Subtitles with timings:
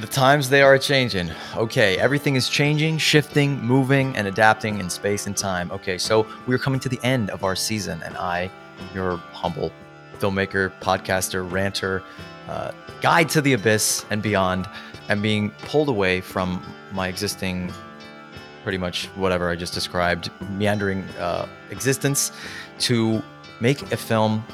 [0.00, 1.30] The times they are changing.
[1.54, 5.70] Okay, everything is changing, shifting, moving, and adapting in space and time.
[5.70, 8.50] Okay, so we're coming to the end of our season, and I,
[8.94, 9.70] your humble
[10.18, 12.02] filmmaker, podcaster, ranter,
[12.48, 14.66] uh, guide to the abyss and beyond,
[15.10, 17.70] am being pulled away from my existing,
[18.62, 22.32] pretty much whatever I just described, meandering uh, existence
[22.78, 23.22] to
[23.60, 24.46] make a film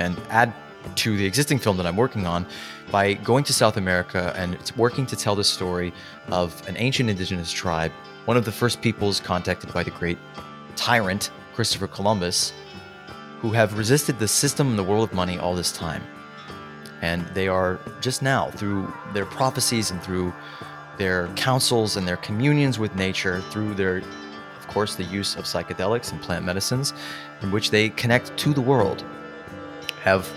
[0.00, 0.52] and add
[0.96, 2.46] to the existing film that I'm working on
[2.90, 5.92] by going to South America and working to tell the story
[6.28, 7.92] of an ancient indigenous tribe,
[8.24, 10.18] one of the first peoples contacted by the great
[10.76, 12.52] tyrant Christopher Columbus,
[13.40, 16.02] who have resisted the system and the world of money all this time.
[17.02, 20.32] And they are just now, through their prophecies and through
[20.96, 23.98] their councils and their communions with nature, through their,
[24.58, 26.92] of course, the use of psychedelics and plant medicines,
[27.42, 29.04] in which they connect to the world,
[30.02, 30.28] have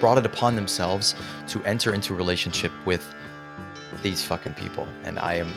[0.00, 1.14] brought it upon themselves
[1.48, 3.14] to enter into a relationship with
[4.02, 4.86] these fucking people.
[5.04, 5.48] And I am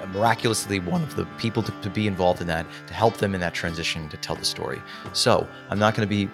[0.00, 3.34] uh, miraculously one of the people to, to be involved in that, to help them
[3.34, 4.82] in that transition to tell the story.
[5.12, 6.30] So I'm not going to be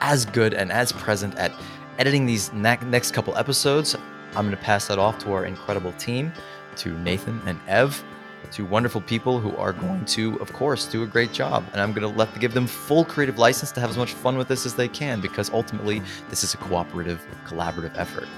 [0.00, 1.52] as good and as present at
[1.98, 3.96] editing these ne- next couple episodes.
[4.36, 6.32] I'm going to pass that off to our incredible team,
[6.76, 8.04] to Nathan and Ev
[8.50, 11.64] two wonderful people who are going to, of course, do a great job.
[11.72, 14.36] And I'm going to let give them full creative license to have as much fun
[14.36, 18.28] with this as they can because ultimately this is a cooperative, collaborative effort.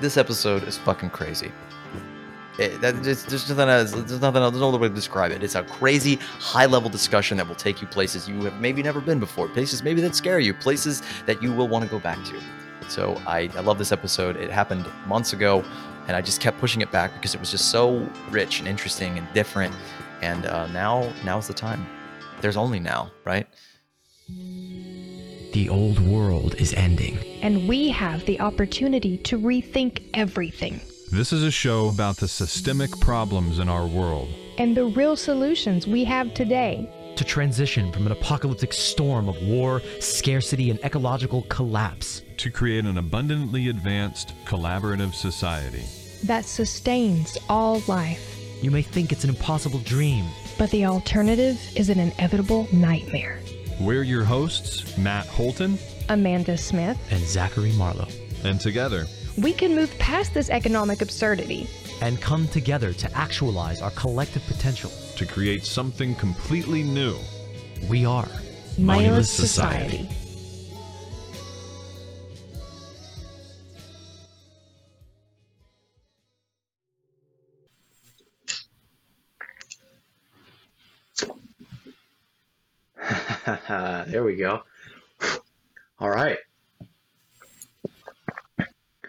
[0.00, 1.52] This episode is fucking crazy.
[2.58, 3.92] It, that, there's nothing else.
[3.92, 4.52] There's nothing else.
[4.52, 5.42] There's no other way to describe it.
[5.42, 9.18] It's a crazy, high-level discussion that will take you places you have maybe never been
[9.18, 12.40] before, places maybe that scare you, places that you will want to go back to.
[12.88, 14.36] So I, I love this episode.
[14.36, 15.64] It happened months ago
[16.06, 19.18] and I just kept pushing it back because it was just so rich and interesting
[19.18, 19.74] and different.
[20.22, 21.86] And uh, now, now's the time.
[22.40, 23.46] There's only now, right?
[25.52, 27.18] The old world is ending.
[27.42, 30.80] And we have the opportunity to rethink everything.
[31.10, 35.86] This is a show about the systemic problems in our world and the real solutions
[35.86, 36.88] we have today.
[37.16, 42.22] To transition from an apocalyptic storm of war, scarcity, and ecological collapse.
[42.36, 45.84] To create an abundantly advanced, collaborative society
[46.24, 48.36] that sustains all life.
[48.62, 50.24] You may think it's an impossible dream,
[50.58, 53.40] but the alternative is an inevitable nightmare.
[53.80, 55.78] We're your hosts, Matt Holton,
[56.10, 58.08] Amanda Smith, and Zachary Marlowe.
[58.44, 59.06] And together,
[59.38, 61.66] we can move past this economic absurdity
[62.02, 67.16] and come together to actualize our collective potential to create something completely new.
[67.88, 68.28] We are
[68.76, 69.98] Moneyless Society.
[69.98, 70.19] Society.
[84.08, 84.62] there we go.
[85.98, 86.38] All right.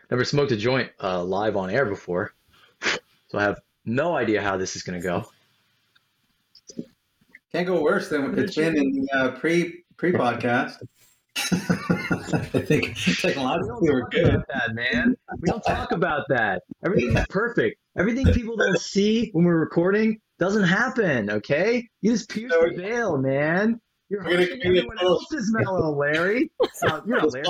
[0.09, 2.33] Never smoked a joint uh, live on air before,
[3.29, 5.25] so I have no idea how this is going to go.
[7.53, 10.81] Can't go worse than what it's been in the uh, pre pre podcast.
[11.37, 14.35] I think technologically we're good.
[14.35, 15.15] About that, man.
[15.39, 16.63] We don't talk about that.
[16.85, 17.77] Everything's perfect.
[17.97, 21.29] Everything people don't see when we're recording doesn't happen.
[21.29, 23.79] Okay, you just pierce the veil, man.
[24.11, 26.51] You're We're hosting everyone else's mellow, Larry.
[26.83, 27.45] Uh, you're not Larry.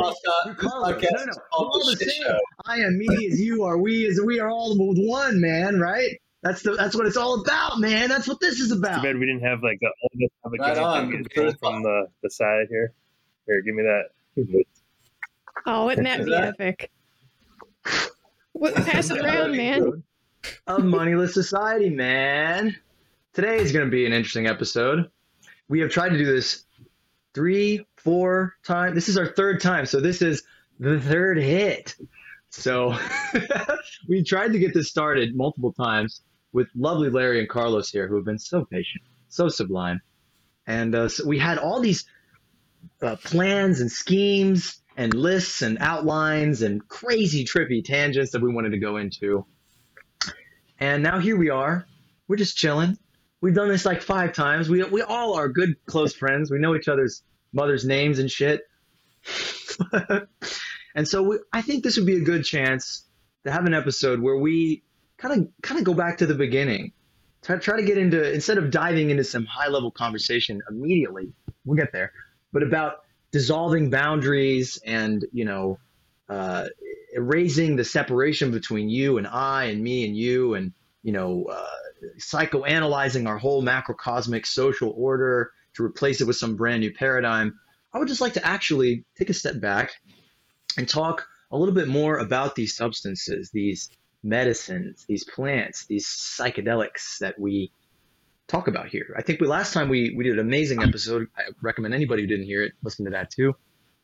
[0.45, 1.01] You're Carlos.
[1.01, 1.25] No, no.
[1.25, 2.21] We're all the same.
[2.21, 2.37] Show.
[2.65, 3.77] I am me as you are.
[3.77, 5.79] We as we are all one, man.
[5.79, 6.21] Right?
[6.43, 8.09] That's the that's what it's all about, man.
[8.09, 9.01] That's what this is about.
[9.01, 11.55] Too bad we didn't have like the all this have a right on.
[11.59, 12.93] from the, the side here.
[13.47, 14.65] Here, give me that.
[15.65, 16.91] Oh, wouldn't that be epic?
[18.51, 20.03] What, pass it around, man.
[20.67, 22.75] A moneyless society, man.
[23.33, 25.09] Today is going to be an interesting episode
[25.69, 26.65] we have tried to do this
[27.33, 28.95] three, four times.
[28.95, 29.85] This is our third time.
[29.85, 30.43] So this is
[30.79, 31.95] the third hit.
[32.49, 32.97] So
[34.09, 36.21] we tried to get this started multiple times
[36.51, 40.01] with lovely Larry and Carlos here, who have been so patient, so sublime.
[40.67, 42.05] And uh, so we had all these
[43.01, 48.71] uh, plans and schemes and lists and outlines and crazy trippy tangents that we wanted
[48.71, 49.45] to go into.
[50.79, 51.85] And now here we are.
[52.27, 52.97] We're just chilling,
[53.41, 54.69] We've done this like five times.
[54.69, 56.51] We we all are good close friends.
[56.51, 58.61] We know each other's mothers' names and shit.
[60.95, 63.05] and so we, I think this would be a good chance
[63.43, 64.83] to have an episode where we
[65.17, 66.93] kind of kind of go back to the beginning.
[67.41, 71.33] Try, try to get into instead of diving into some high level conversation immediately.
[71.65, 72.13] We'll get there,
[72.53, 75.79] but about dissolving boundaries and you know
[76.29, 76.67] uh,
[77.13, 81.65] erasing the separation between you and I and me and you and you know uh,
[82.19, 87.59] psychoanalyzing our whole macrocosmic social order to replace it with some brand new paradigm.
[87.93, 89.91] I would just like to actually take a step back
[90.77, 93.89] and talk a little bit more about these substances, these
[94.23, 97.71] medicines, these plants, these psychedelics that we
[98.47, 99.15] talk about here.
[99.17, 101.27] I think we last time we we did an amazing episode.
[101.37, 103.55] I recommend anybody who didn't hear it listen to that too.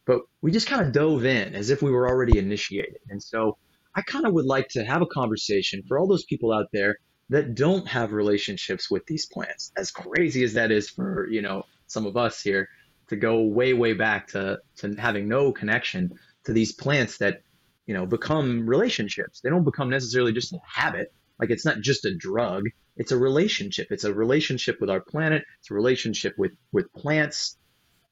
[0.06, 3.00] But we just kind of dove in as if we were already initiated.
[3.10, 3.58] And so
[3.94, 6.98] I kind of would like to have a conversation for all those people out there
[7.30, 9.72] that don't have relationships with these plants.
[9.78, 12.70] As crazy as that is for, you know, some of us here
[13.10, 17.42] to go way way back to to having no connection to these plants that,
[17.86, 19.42] you know, become relationships.
[19.42, 21.14] They don't become necessarily just a habit.
[21.40, 23.92] Like it's not just a drug it's a relationship.
[23.92, 25.44] It's a relationship with our planet.
[25.60, 27.58] It's a relationship with with plants,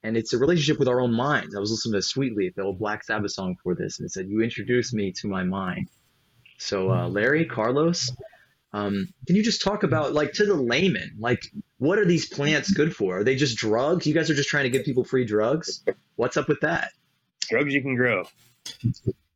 [0.03, 1.55] and it's a relationship with our own minds.
[1.55, 4.11] I was listening to Sweet Leaf, the old Black Sabbath song for this, and it
[4.11, 5.89] said, "You introduced me to my mind."
[6.57, 8.11] So, uh, Larry, Carlos,
[8.73, 11.43] um, can you just talk about, like, to the layman, like,
[11.77, 13.19] what are these plants good for?
[13.19, 14.05] Are they just drugs?
[14.05, 15.83] You guys are just trying to give people free drugs.
[16.15, 16.91] What's up with that?
[17.49, 18.23] Drugs you can grow.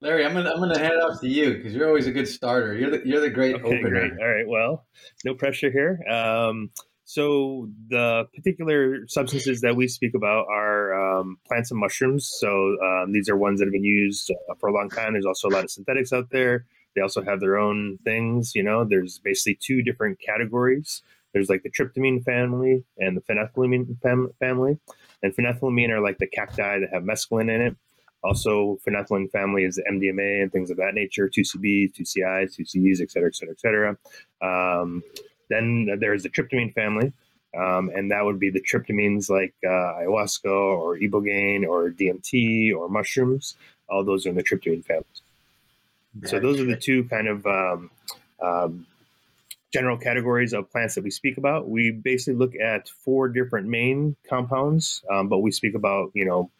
[0.01, 2.27] Larry, I'm gonna I'm gonna hand it off to you because you're always a good
[2.27, 2.73] starter.
[2.73, 3.89] You're the you're the great okay, opener.
[3.89, 4.13] Great.
[4.19, 4.47] All right.
[4.47, 4.85] Well,
[5.25, 5.99] no pressure here.
[6.09, 6.71] Um,
[7.03, 12.31] so the particular substances that we speak about are um, plants and mushrooms.
[12.39, 15.13] So um, these are ones that have been used uh, for a long time.
[15.13, 16.65] There's also a lot of synthetics out there.
[16.95, 18.55] They also have their own things.
[18.55, 21.01] You know, there's basically two different categories.
[21.33, 24.79] There's like the tryptamine family and the phenethylamine fam- family.
[25.21, 27.77] And phenethylamine are like the cacti that have mescaline in it.
[28.23, 33.29] Also, phenethylamine family is MDMA and things of that nature, 2CB, 2CIs, 2Cs, et cetera,
[33.29, 33.97] et cetera, et cetera.
[34.41, 35.03] Um,
[35.49, 37.13] then there's the tryptamine family,
[37.57, 42.89] um, and that would be the tryptamines like uh, ayahuasca or ibogaine or DMT or
[42.89, 43.55] mushrooms.
[43.89, 45.21] All those are in the tryptamine families.
[46.25, 47.91] So those are the two kind of um,
[48.41, 48.87] um,
[49.71, 51.69] general categories of plants that we speak about.
[51.69, 56.51] We basically look at four different main compounds, um, but we speak about you know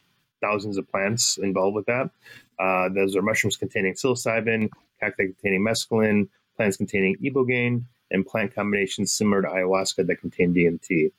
[0.42, 2.12] thousands of plants involved with that.
[2.60, 4.70] Uh, those are mushrooms containing psilocybin,
[5.00, 11.12] cacti containing mescaline, plants containing ibogaine, and plant combinations similar to ayahuasca that contain DMT.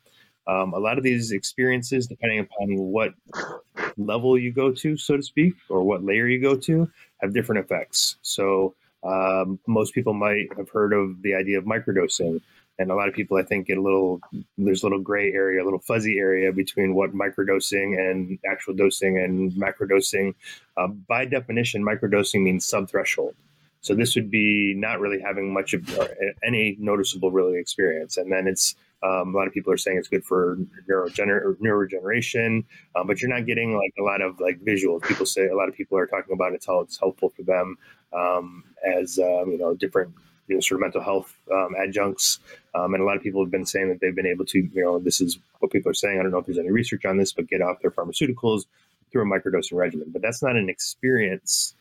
[0.50, 3.14] Um, a lot of these experiences, depending upon what
[3.96, 7.64] level you go to, so to speak, or what layer you go to, have different
[7.64, 8.16] effects.
[8.22, 8.74] So,
[9.04, 12.40] um, most people might have heard of the idea of microdosing,
[12.80, 14.20] and a lot of people i think get a little
[14.56, 19.18] there's a little gray area a little fuzzy area between what microdosing and actual dosing
[19.18, 20.34] and macrodosing.
[20.76, 23.34] Uh, by definition microdosing means subthreshold.
[23.82, 26.08] So this would be not really having much of uh,
[26.44, 28.16] any noticeable really experience.
[28.18, 30.58] And then it's um, a lot of people are saying it's good for
[30.88, 32.64] neurogener- neuroregeneration,
[32.94, 35.02] um, but you're not getting like a lot of like visuals.
[35.02, 37.78] People say a lot of people are talking about it's how it's helpful for them
[38.12, 40.12] um, as um, you know different
[40.48, 42.40] you know, sort of mental health um, adjuncts.
[42.74, 44.82] Um, and a lot of people have been saying that they've been able to, you
[44.82, 46.18] know, this is what people are saying.
[46.18, 48.66] I don't know if there's any research on this, but get off their pharmaceuticals
[49.10, 50.08] through a microdosing regimen.
[50.10, 51.74] But that's not an experience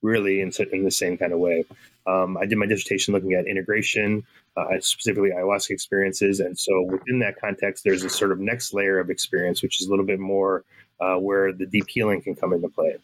[0.00, 1.64] really in, in the same kind of way.
[2.06, 4.24] Um, I did my dissertation looking at integration,
[4.56, 6.40] uh, specifically ayahuasca experiences.
[6.40, 9.86] And so within that context, there's a sort of next layer of experience, which is
[9.86, 10.64] a little bit more
[11.00, 12.96] uh, where the deep healing can come into play.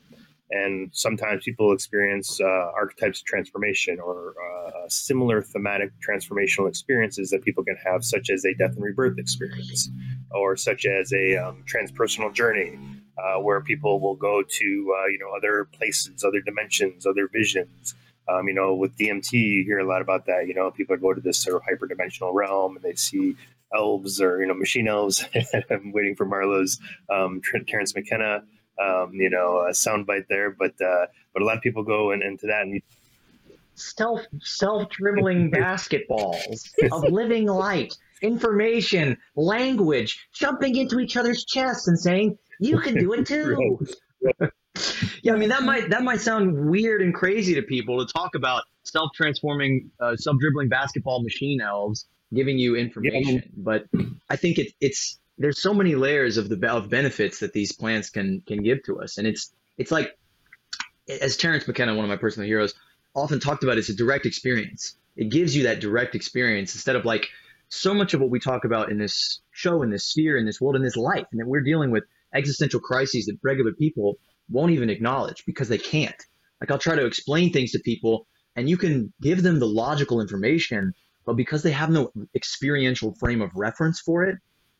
[0.51, 7.45] And sometimes people experience uh, archetypes of transformation or uh, similar thematic transformational experiences that
[7.45, 9.89] people can have, such as a death and rebirth experience,
[10.33, 12.77] or such as a um, transpersonal journey,
[13.17, 17.95] uh, where people will go to uh, you know other places, other dimensions, other visions.
[18.31, 20.47] Um, you know, with DMT, you hear a lot about that.
[20.47, 23.37] You know, people go to this sort of hyperdimensional realm and they see
[23.75, 25.25] elves or you know machine elves.
[25.71, 26.79] I'm waiting for Marlowe's
[27.09, 28.43] um, Terence McKenna
[28.81, 30.51] um, you know, a soundbite there.
[30.51, 32.81] But uh, but a lot of people go and, into that and you,
[33.75, 41.99] self self dribbling basketballs of living light, information, language, jumping into each other's chests and
[41.99, 43.87] saying, "You can do it too."
[45.23, 48.35] yeah, I mean that might that might sound weird and crazy to people to talk
[48.35, 53.43] about self transforming, uh, self dribbling basketball machine elves giving you information, yeah.
[53.57, 53.87] but
[54.29, 58.11] I think it, it's there's so many layers of the of benefits that these plants
[58.11, 60.17] can can give to us, and it's it's like
[61.21, 62.75] as Terence McKenna, one of my personal heroes,
[63.15, 64.97] often talked about, it's a direct experience.
[65.17, 67.29] It gives you that direct experience instead of like
[67.69, 70.61] so much of what we talk about in this show, in this sphere, in this
[70.61, 74.19] world, in this life, and that we're dealing with existential crises that regular people
[74.51, 76.21] won't even acknowledge because they can't.
[76.61, 78.27] Like I'll try to explain things to people,
[78.57, 80.93] and you can give them the logical information,
[81.25, 84.37] but because they have no experiential frame of reference for it,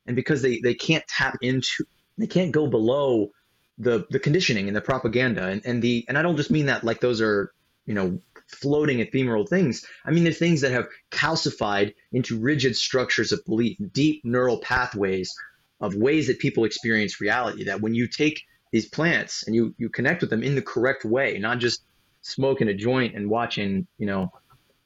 [0.07, 1.85] and because they they can't tap into
[2.19, 3.31] they can't go below
[3.79, 6.85] the the conditioning and the propaganda and, and the and I don't just mean that
[6.85, 7.53] like those are
[7.87, 9.85] you know floating ephemeral things.
[10.05, 15.33] I mean they're things that have calcified into rigid structures of belief, deep neural pathways
[15.81, 17.65] of ways that people experience reality.
[17.65, 21.05] That when you take these plants and you you connect with them in the correct
[21.05, 21.83] way, not just
[22.23, 24.33] smoking a joint and watching you know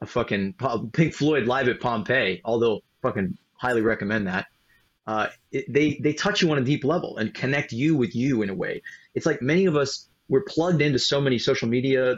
[0.00, 0.54] a fucking
[0.92, 4.46] Pink Floyd live at Pompeii, although fucking highly recommend that.
[5.06, 8.42] Uh, it, they they touch you on a deep level and connect you with you
[8.42, 8.82] in a way.
[9.14, 12.16] It's like many of us we're plugged into so many social media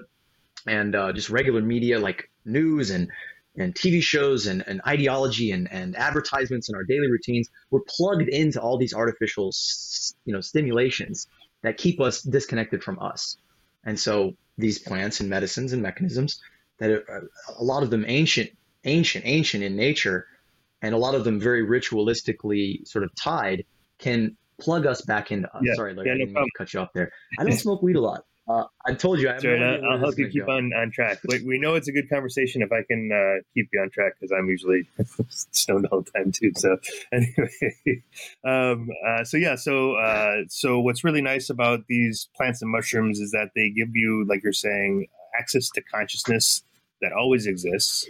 [0.66, 3.10] and uh, just regular media like news and
[3.58, 7.48] and TV shows and, and ideology and, and advertisements in our daily routines.
[7.70, 9.50] We're plugged into all these artificial
[10.24, 11.26] you know stimulations
[11.66, 13.38] that keep us disconnected from us.
[13.82, 16.40] And so these plants and medicines and mechanisms
[16.78, 18.50] that are, a lot of them ancient,
[18.84, 20.28] ancient, ancient in nature,
[20.80, 23.64] and a lot of them very ritualistically sort of tied,
[23.98, 25.62] can plug us back into us.
[25.64, 25.74] Yeah.
[25.74, 27.10] Sorry, Larry, Yeah, I didn't cut you off there.
[27.36, 28.24] I don't smoke weed a lot.
[28.48, 29.28] Uh, I told you.
[29.28, 30.52] I have no Sorry, idea I'll, where I'll this help you keep go.
[30.52, 31.18] on, on track.
[31.26, 34.14] We, we know it's a good conversation if I can uh, keep you on track
[34.18, 34.86] because I'm usually
[35.28, 36.52] stoned all the time too.
[36.56, 36.76] So
[37.12, 38.02] anyway,
[38.44, 43.18] um, uh, so yeah, so uh, so what's really nice about these plants and mushrooms
[43.18, 46.62] is that they give you, like you're saying, access to consciousness
[47.02, 48.08] that always exists,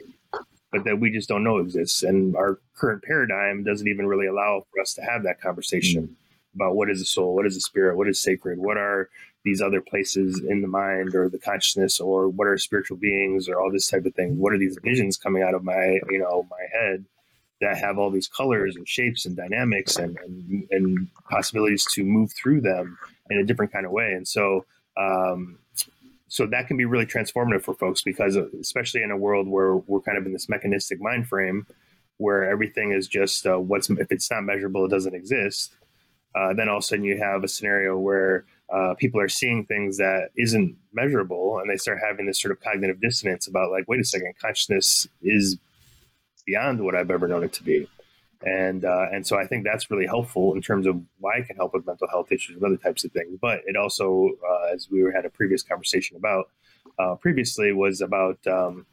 [0.70, 4.66] but that we just don't know exists, and our current paradigm doesn't even really allow
[4.70, 6.14] for us to have that conversation
[6.56, 9.08] about what is a soul, what is a spirit, what is sacred, what are
[9.44, 13.60] these other places in the mind or the consciousness or what are spiritual beings or
[13.60, 14.38] all this type of thing?
[14.38, 17.04] What are these visions coming out of my you know my head
[17.60, 22.32] that have all these colors and shapes and dynamics and and, and possibilities to move
[22.32, 22.98] through them
[23.30, 24.12] in a different kind of way?
[24.12, 25.58] And so um,
[26.28, 30.00] so that can be really transformative for folks because especially in a world where we're
[30.00, 31.66] kind of in this mechanistic mind frame
[32.18, 35.74] where everything is just uh, what's if it's not measurable it doesn't exist
[36.36, 39.64] uh, then all of a sudden you have a scenario where uh, people are seeing
[39.64, 43.88] things that isn't measurable and they start having this sort of cognitive dissonance about like
[43.88, 45.56] wait a second consciousness is
[46.44, 47.88] beyond what i've ever known it to be.
[48.42, 51.56] And uh, and so i think that's really helpful in terms of why it can
[51.56, 53.38] help with mental health issues and other types of things.
[53.40, 56.50] But it also uh, as we had a previous conversation about
[56.98, 58.84] uh, previously was about um,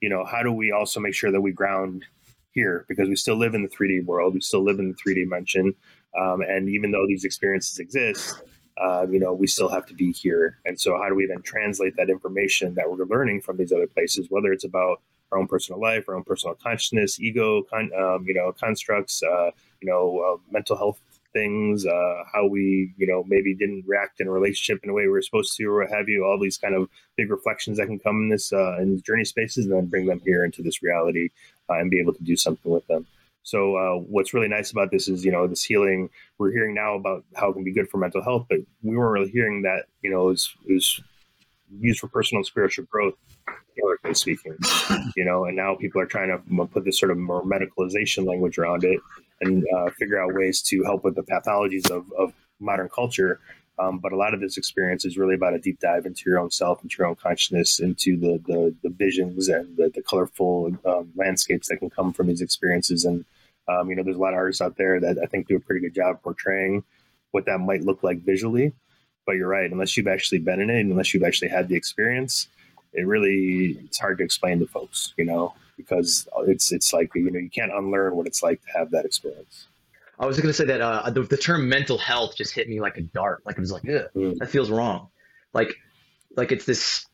[0.00, 2.04] you know how do we also make sure that we ground
[2.52, 2.86] here?
[2.88, 5.74] Because we still live in the 3d world we still live in the 3d dimension
[6.20, 8.42] um, and even though these experiences exist
[8.78, 10.58] uh, you know, we still have to be here.
[10.66, 13.86] And so, how do we then translate that information that we're learning from these other
[13.86, 15.00] places, whether it's about
[15.32, 19.50] our own personal life, our own personal consciousness, ego, con- um, you know, constructs, uh,
[19.80, 21.00] you know, uh, mental health
[21.32, 25.02] things, uh, how we, you know, maybe didn't react in a relationship in a way
[25.02, 27.86] we were supposed to, or what have you, all these kind of big reflections that
[27.86, 30.62] can come in this uh, in these journey spaces, and then bring them here into
[30.62, 31.30] this reality
[31.70, 33.06] uh, and be able to do something with them.
[33.46, 36.10] So uh, what's really nice about this is, you know, this healing.
[36.36, 39.12] We're hearing now about how it can be good for mental health, but we weren't
[39.12, 41.00] really hearing that, you know, is is
[41.80, 43.14] used for personal and spiritual growth,
[43.76, 44.56] generically speaking.
[45.14, 48.58] You know, and now people are trying to put this sort of more medicalization language
[48.58, 48.98] around it
[49.40, 53.38] and uh, figure out ways to help with the pathologies of, of modern culture.
[53.78, 56.40] Um, but a lot of this experience is really about a deep dive into your
[56.40, 60.76] own self, into your own consciousness, into the the, the visions and the, the colorful
[60.84, 63.04] um, landscapes that can come from these experiences.
[63.04, 63.24] And
[63.68, 65.60] um, you know, there's a lot of artists out there that I think do a
[65.60, 66.84] pretty good job portraying
[67.32, 68.72] what that might look like visually.
[69.26, 72.46] But you're right, unless you've actually been in it, unless you've actually had the experience,
[72.92, 77.30] it really it's hard to explain to folks, you know, because it's it's like you
[77.30, 79.66] know you can't unlearn what it's like to have that experience.
[80.18, 82.80] I was going to say that uh, the, the term mental health just hit me
[82.80, 83.42] like a dart.
[83.44, 84.38] Like it was like, Ugh, Mm.
[84.38, 85.08] that feels wrong.
[85.52, 85.74] Like,
[86.36, 87.04] like it's this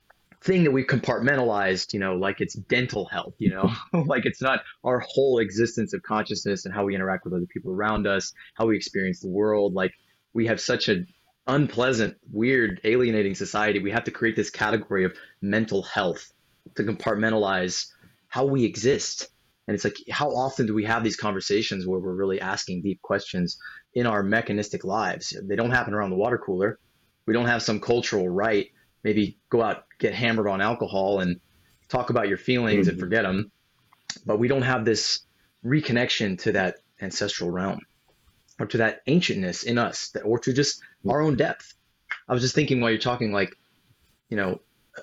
[0.44, 1.92] thing that we've compartmentalized.
[1.92, 3.34] You know, like it's dental health.
[3.38, 3.70] You know,
[4.06, 7.72] like it's not our whole existence of consciousness and how we interact with other people
[7.72, 9.74] around us, how we experience the world.
[9.74, 9.92] Like
[10.32, 11.06] we have such an
[11.46, 13.78] unpleasant, weird, alienating society.
[13.80, 16.32] We have to create this category of mental health
[16.76, 17.86] to compartmentalize
[18.28, 19.28] how we exist.
[19.66, 23.00] And it's like, how often do we have these conversations where we're really asking deep
[23.02, 23.58] questions
[23.94, 25.36] in our mechanistic lives?
[25.42, 26.78] They don't happen around the water cooler.
[27.26, 28.68] We don't have some cultural right.
[29.04, 31.40] Maybe go out, get hammered on alcohol, and
[31.88, 33.00] talk about your feelings and Mhm.
[33.00, 33.50] forget them.
[34.24, 35.20] But we don't have this
[35.64, 37.80] reconnection to that ancestral realm
[38.58, 41.74] or to that ancientness in us, that, or to just our own depth.
[42.28, 43.56] I was just thinking while you're talking, like,
[44.28, 44.60] you know,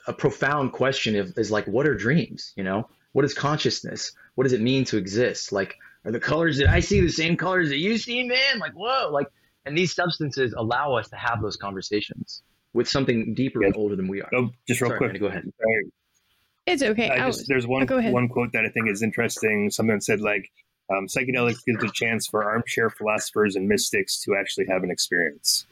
[0.07, 2.53] a profound question is, is like, what are dreams?
[2.55, 4.11] You know, what is consciousness?
[4.35, 5.51] What does it mean to exist?
[5.51, 5.75] Like,
[6.05, 8.59] are the colors that I see the same colors that you see, man?
[8.59, 9.09] Like, whoa!
[9.11, 9.27] Like,
[9.65, 12.41] and these substances allow us to have those conversations
[12.73, 14.29] with something deeper and older than we are.
[14.33, 15.09] Oh, just real Sorry, quick.
[15.09, 15.43] Manny, go ahead.
[15.43, 15.91] Sorry.
[16.65, 17.09] It's okay.
[17.09, 18.13] I I just, there's one oh, go ahead.
[18.13, 19.71] one quote that I think is interesting.
[19.71, 20.51] Someone said like
[20.91, 25.65] um, psychedelics gives a chance for armchair philosophers and mystics to actually have an experience.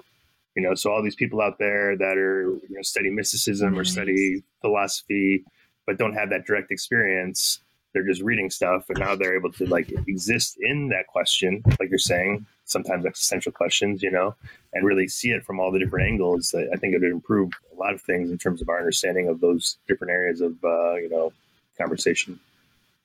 [0.56, 3.84] You know, so all these people out there that are you know study mysticism or
[3.84, 5.44] study philosophy,
[5.86, 7.60] but don't have that direct experience.
[7.98, 11.90] They're just reading stuff, and now they're able to like exist in that question, like
[11.90, 14.36] you're saying, sometimes existential questions, you know,
[14.74, 16.54] and really see it from all the different angles.
[16.54, 19.42] I think it would improve a lot of things in terms of our understanding of
[19.42, 21.34] those different areas of uh, you know
[21.76, 22.40] conversation.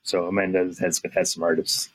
[0.03, 1.89] So Amanda has has some artists.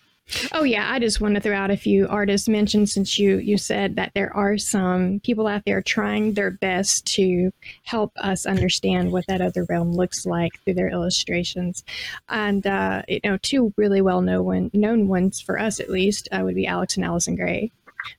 [0.52, 3.56] Oh yeah, I just want to throw out a few artists mentioned since you you
[3.56, 7.50] said that there are some people out there trying their best to
[7.84, 11.82] help us understand what that other realm looks like through their illustrations,
[12.28, 16.40] and uh, you know two really well known known ones for us at least uh,
[16.42, 17.70] would be Alex and Allyson Grey.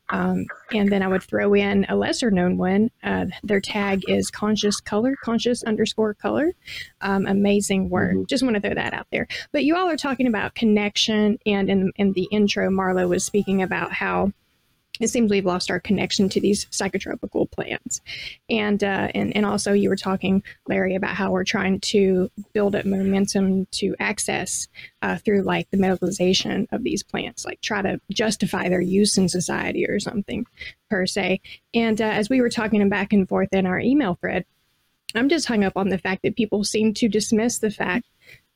[0.10, 2.90] Um, and then I would throw in a lesser known one.
[3.04, 6.54] Uh, their tag is conscious color, conscious underscore color.
[7.02, 8.14] Um, amazing work.
[8.14, 8.26] Mm-hmm.
[8.28, 9.28] Just want to throw that out there.
[9.52, 13.62] But you all are talking about connection, and in, in the intro, Marlowe was speaking
[13.62, 14.32] about how
[15.00, 18.02] it seems we've lost our connection to these psychotropical plants.
[18.50, 22.76] And, uh, and, and also you were talking, Larry, about how we're trying to build
[22.76, 24.68] up momentum to access
[25.02, 29.30] uh, through like the medicalization of these plants, like try to justify their use in
[29.30, 30.46] society or something
[30.90, 31.42] per se.
[31.74, 34.46] And uh, as we were talking back and forth in our email thread,
[35.16, 38.06] I'm just hung up on the fact that people seem to dismiss the fact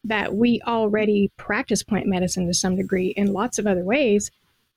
[0.04, 4.30] that we already practice plant medicine to some degree in lots of other ways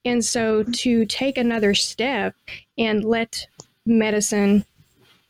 [0.06, 2.34] and so to take another step
[2.78, 3.46] and let
[3.84, 4.64] medicine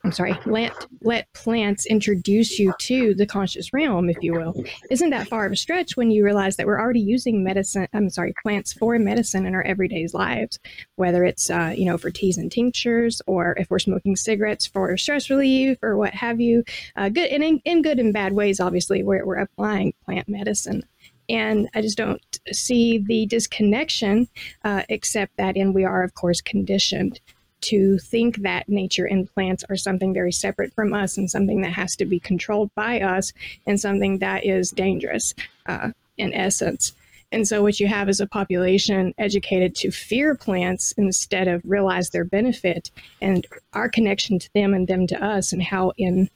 [0.06, 4.54] I'm sorry, let let plants introduce you to the conscious realm, if you will.
[4.88, 7.88] Isn't that far of a stretch when you realize that we're already using medicine?
[7.92, 10.61] I'm sorry, plants for medicine in our everyday lives,
[10.95, 14.97] whether it's uh, you know for teas and tinctures, or if we're smoking cigarettes for
[14.97, 16.62] stress relief or what have you.
[16.95, 20.85] Uh, good and in, in good and bad ways, obviously, where we're applying plant medicine.
[21.28, 24.29] And I just don't see the disconnection,
[24.65, 27.21] uh, except that, and we are, of course, conditioned
[27.62, 31.73] to think that nature and plants are something very separate from us and something that
[31.73, 33.33] has to be controlled by us
[33.67, 35.35] and something that is dangerous
[35.67, 36.93] uh, in essence.
[37.33, 42.11] And so, what you have is a population educated to fear plants instead of realize
[42.11, 46.31] their benefit and our connection to them and them to us, and how in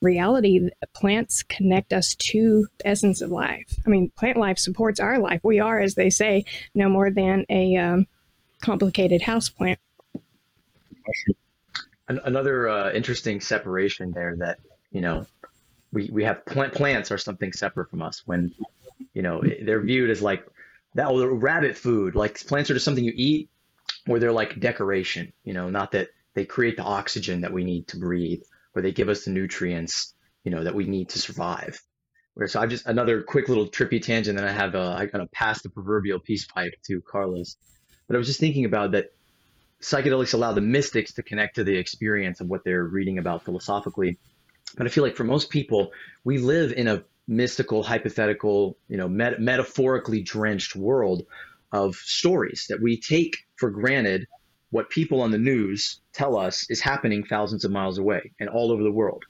[0.00, 3.76] reality, plants connect us to essence of life.
[3.86, 5.40] I mean, plant life supports our life.
[5.42, 6.44] We are, as they say,
[6.74, 8.06] no more than a um,
[8.60, 9.78] complicated house plant.
[12.08, 14.58] Another uh, interesting separation there that,
[14.90, 15.26] you know,
[15.92, 18.52] we, we have plant plants are something separate from us when,
[19.14, 20.46] you know, they're viewed as like
[20.94, 22.14] that oh, rabbit food.
[22.14, 23.48] Like plants are just something you eat
[24.08, 27.88] or they're like decoration, you know, not that they create the oxygen that we need
[27.88, 31.80] to breathe where they give us the nutrients, you know, that we need to survive.
[32.34, 35.22] Where so I've just another quick little trippy tangent, and I have a, I kind
[35.22, 37.56] of pass the proverbial peace pipe to Carlos.
[38.06, 39.12] But I was just thinking about that
[39.82, 44.18] psychedelics allow the mystics to connect to the experience of what they're reading about philosophically.
[44.76, 45.92] But I feel like for most people,
[46.24, 51.22] we live in a mystical, hypothetical, you know, met- metaphorically drenched world
[51.72, 54.26] of stories that we take for granted
[54.70, 58.70] what people on the news tell us is happening thousands of miles away and all
[58.70, 59.24] over the world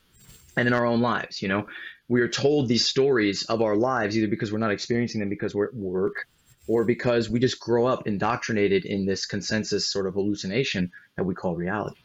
[0.56, 1.40] and in our own lives.
[1.40, 1.66] You know,
[2.08, 5.54] we are told these stories of our lives either because we're not experiencing them because
[5.54, 6.26] we're at work
[6.66, 11.34] or because we just grow up indoctrinated in this consensus sort of hallucination that we
[11.34, 12.00] call reality.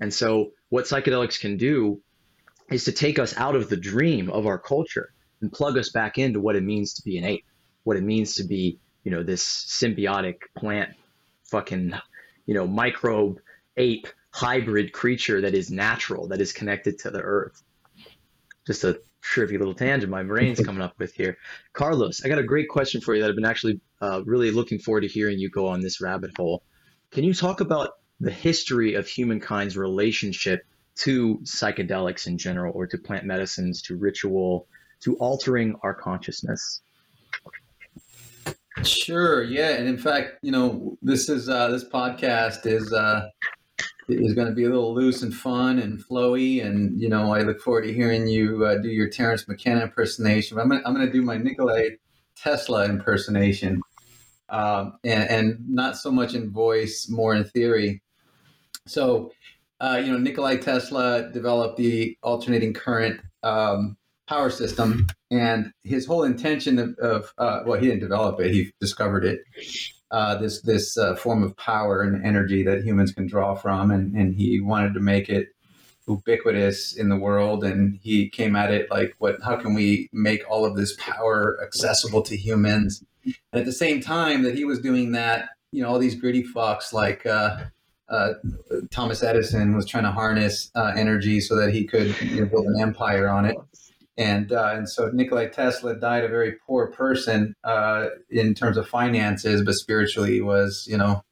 [0.00, 2.00] And so, what psychedelics can do
[2.70, 6.18] is to take us out of the dream of our culture and plug us back
[6.18, 7.44] into what it means to be an ape,
[7.84, 10.90] what it means to be, you know, this symbiotic plant
[11.50, 11.92] fucking
[12.46, 13.40] you know, microbe
[13.76, 17.62] ape hybrid creature that is natural, that is connected to the earth.
[18.66, 21.36] Just a trivial little tangent my brain's coming up with here.
[21.72, 24.78] Carlos, I got a great question for you that I've been actually uh, really looking
[24.78, 26.62] forward to hearing you go on this rabbit hole.
[27.10, 30.64] Can you talk about the history of humankind's relationship
[30.96, 34.66] to psychedelics in general, or to plant medicines, to ritual,
[35.00, 36.80] to altering our consciousness?
[38.82, 39.42] Sure.
[39.42, 43.28] Yeah, and in fact, you know, this is uh, this podcast is uh,
[44.08, 47.40] is going to be a little loose and fun and flowy, and you know, I
[47.40, 50.58] look forward to hearing you uh, do your Terence McKenna impersonation.
[50.58, 51.90] I'm gonna, I'm going to do my Nikolai
[52.36, 53.80] Tesla impersonation,
[54.50, 58.02] um, and, and not so much in voice, more in theory.
[58.86, 59.32] So,
[59.80, 66.24] uh, you know, Nikolai Tesla developed the alternating current um, power system, and his whole
[66.24, 69.40] intention of, of uh, well, he didn't develop it; he discovered it.
[70.10, 74.14] Uh, this this uh, form of power and energy that humans can draw from, and
[74.14, 75.48] and he wanted to make it
[76.08, 80.48] ubiquitous in the world and he came at it like what how can we make
[80.48, 84.78] all of this power accessible to humans and at the same time that he was
[84.78, 87.56] doing that you know all these gritty fucks like uh,
[88.08, 88.34] uh,
[88.92, 92.66] Thomas Edison was trying to harness uh, energy so that he could you know, build
[92.66, 93.56] an empire on it
[94.16, 98.88] and uh, and so Nikolai Tesla died a very poor person uh, in terms of
[98.88, 101.22] finances, but spiritually was you know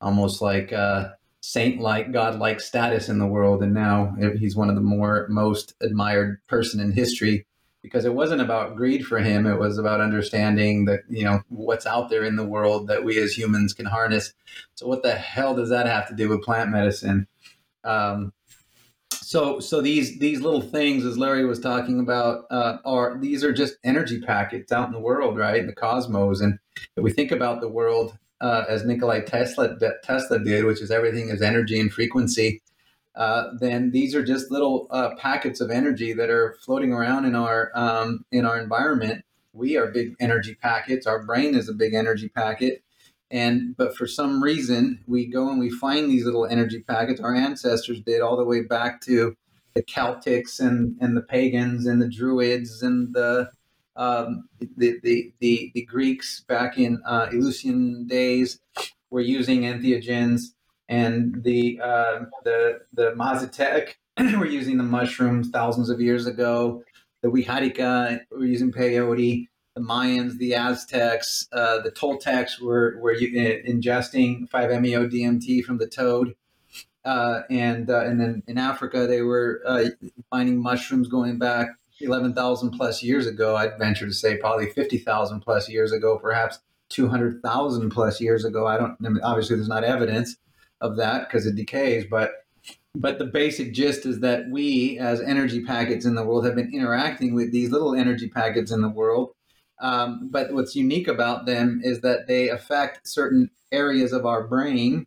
[0.00, 3.62] almost like a saint-like, god-like status in the world.
[3.62, 7.46] And now he's one of the more most admired person in history.
[7.84, 9.46] because it wasn't about greed for him.
[9.46, 13.18] It was about understanding that, you know, what's out there in the world that we
[13.18, 14.32] as humans can harness.
[14.74, 17.26] So what the hell does that have to do with plant medicine?
[17.84, 18.32] Um,
[19.24, 23.52] so so these these little things as larry was talking about uh, are these are
[23.52, 26.40] just energy packets out in the world right in the cosmos.
[26.40, 26.58] And
[26.96, 31.30] if we think about the world uh, as nikolai tesla tesla did which is everything
[31.30, 32.60] is energy and frequency
[33.14, 37.34] uh, then these are just little uh, packets of energy that are floating around in
[37.36, 39.24] our um, in our environment.
[39.52, 41.06] We are big energy packets.
[41.06, 42.82] Our brain is a big energy packet
[43.30, 47.20] and but for some reason, we go and we find these little energy packets.
[47.20, 49.36] Our ancestors did all the way back to
[49.74, 53.50] the Celtics and, and the pagans and the Druids and the
[53.96, 58.58] um, the, the, the, the, Greeks back in uh, Eleusinian days
[59.10, 60.46] were using entheogens,
[60.88, 63.90] and the uh, the the Mazatec
[64.38, 66.82] were using the mushrooms thousands of years ago.
[67.22, 74.48] The Wixárika were using peyote the Mayans, the Aztecs, uh, the Toltecs were were ingesting
[74.48, 76.34] 5-MeO DMT from the toad,
[77.04, 79.86] uh, and uh, and then in Africa they were uh,
[80.30, 81.68] finding mushrooms going back
[82.00, 83.56] 11,000 plus years ago.
[83.56, 86.60] I'd venture to say probably 50,000 plus years ago, perhaps
[86.90, 88.66] 200,000 plus years ago.
[88.66, 88.96] I don't.
[89.04, 90.36] I mean, obviously, there's not evidence
[90.80, 92.30] of that because it decays, but
[92.94, 96.72] but the basic gist is that we as energy packets in the world have been
[96.72, 99.34] interacting with these little energy packets in the world
[99.80, 105.06] um, but what's unique about them is that they affect certain areas of our brain.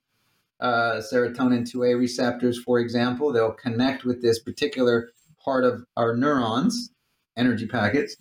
[0.60, 5.10] Uh, serotonin 2A receptors, for example, they'll connect with this particular
[5.44, 6.92] part of our neurons,
[7.38, 8.18] energy packets.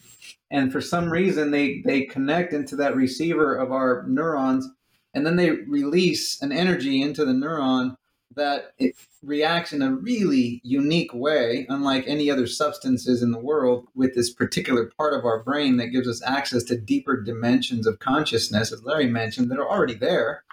[0.50, 4.68] And for some reason, they, they connect into that receiver of our neurons,
[5.14, 7.96] and then they release an energy into the neuron
[8.36, 13.88] that it reacts in a really unique way, unlike any other substances in the world,
[13.94, 17.98] with this particular part of our brain that gives us access to deeper dimensions of
[17.98, 20.44] consciousness, as Larry mentioned, that are already there.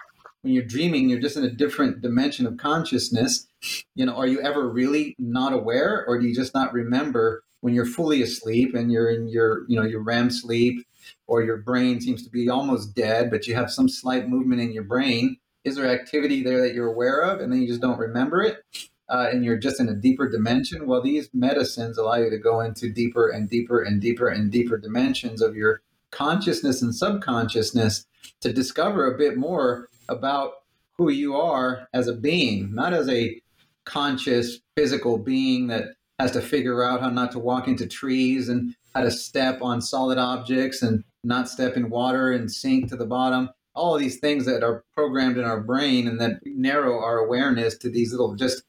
[0.42, 3.46] When you're dreaming, you're just in a different dimension of consciousness.
[3.94, 7.72] You know, are you ever really not aware, or do you just not remember when
[7.72, 10.84] you're fully asleep and you're in your, you know, your REM sleep,
[11.26, 14.72] or your brain seems to be almost dead, but you have some slight movement in
[14.72, 15.38] your brain?
[15.64, 18.62] Is there activity there that you're aware of and then you just don't remember it
[19.08, 20.86] uh, and you're just in a deeper dimension?
[20.86, 24.76] Well these medicines allow you to go into deeper and deeper and deeper and deeper
[24.76, 28.06] dimensions of your consciousness and subconsciousness
[28.40, 30.52] to discover a bit more about
[30.96, 33.40] who you are as a being not as a
[33.84, 38.74] conscious physical being that has to figure out how not to walk into trees and
[38.94, 43.06] how to step on solid objects and not step in water and sink to the
[43.06, 47.18] bottom all of these things that are programmed in our brain and that narrow our
[47.18, 48.62] awareness to these little just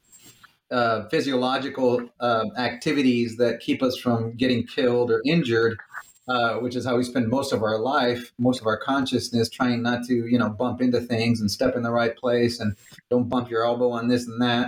[0.72, 5.78] uh, physiological uh, activities that keep us from getting killed or injured,
[6.28, 9.84] uh, which is how we spend most of our life, most of our consciousness, trying
[9.84, 12.76] not to, you know, bump into things and step in the right place and
[13.12, 14.68] don't bump your elbow on this and that.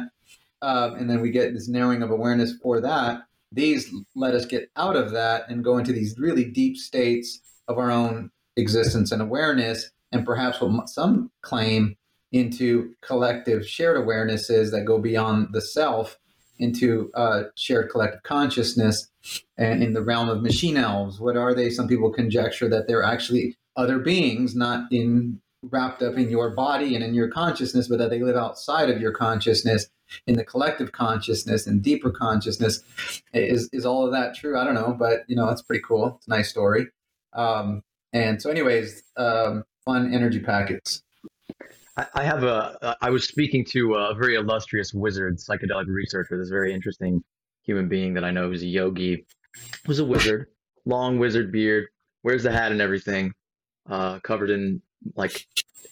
[0.62, 3.22] Uh, and then we get this narrowing of awareness for that.
[3.52, 7.78] These let us get out of that and go into these really deep states of
[7.78, 11.96] our own existence and awareness and perhaps what some claim
[12.32, 16.18] into collective shared awarenesses that go beyond the self
[16.60, 19.10] into uh, shared collective consciousness
[19.58, 21.20] and in the realm of machine elves.
[21.20, 21.70] What are they?
[21.70, 26.96] Some people conjecture that they're actually other beings not in wrapped up in your body
[26.96, 29.88] and in your consciousness but that they live outside of your consciousness
[30.26, 32.82] in the collective consciousness and deeper consciousness.
[33.34, 34.58] Is is all of that true?
[34.58, 36.16] I don't know but you know it's pretty cool.
[36.18, 36.88] It's a nice story.
[37.34, 41.02] Um, and so anyways um, fun energy packets.
[42.14, 42.96] I have a.
[43.02, 46.38] I was speaking to a very illustrious wizard, psychedelic researcher.
[46.38, 47.24] This very interesting
[47.64, 49.26] human being that I know who's a yogi,
[49.88, 50.46] was a wizard,
[50.86, 51.88] long wizard beard,
[52.24, 53.34] wears the hat and everything,
[53.90, 54.84] uh, covered in
[55.16, 55.48] like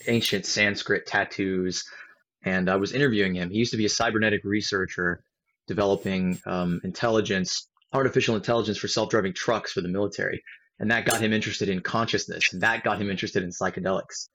[0.05, 1.83] ancient Sanskrit tattoos.
[2.43, 3.49] And I was interviewing him.
[3.49, 5.23] He used to be a cybernetic researcher,
[5.65, 10.43] developing um, intelligence, artificial intelligence for self-driving trucks for the military
[10.79, 12.53] and that got him interested in consciousness.
[12.53, 14.29] And that got him interested in psychedelics.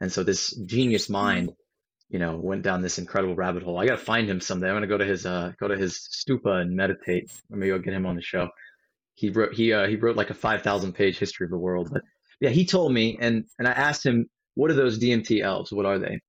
[0.00, 1.52] And so this genius mind
[2.08, 3.78] you know went down this incredible rabbit hole.
[3.78, 4.68] I gotta find him someday.
[4.68, 7.30] I'm gonna go to his uh go to his stupa and meditate.
[7.50, 8.48] Maybe i'll get him on the show.
[9.14, 12.02] He wrote he uh he wrote like a 5000 page history of the world but
[12.40, 15.72] yeah he told me and and i asked him what are those dmt elves?
[15.72, 16.20] What are they?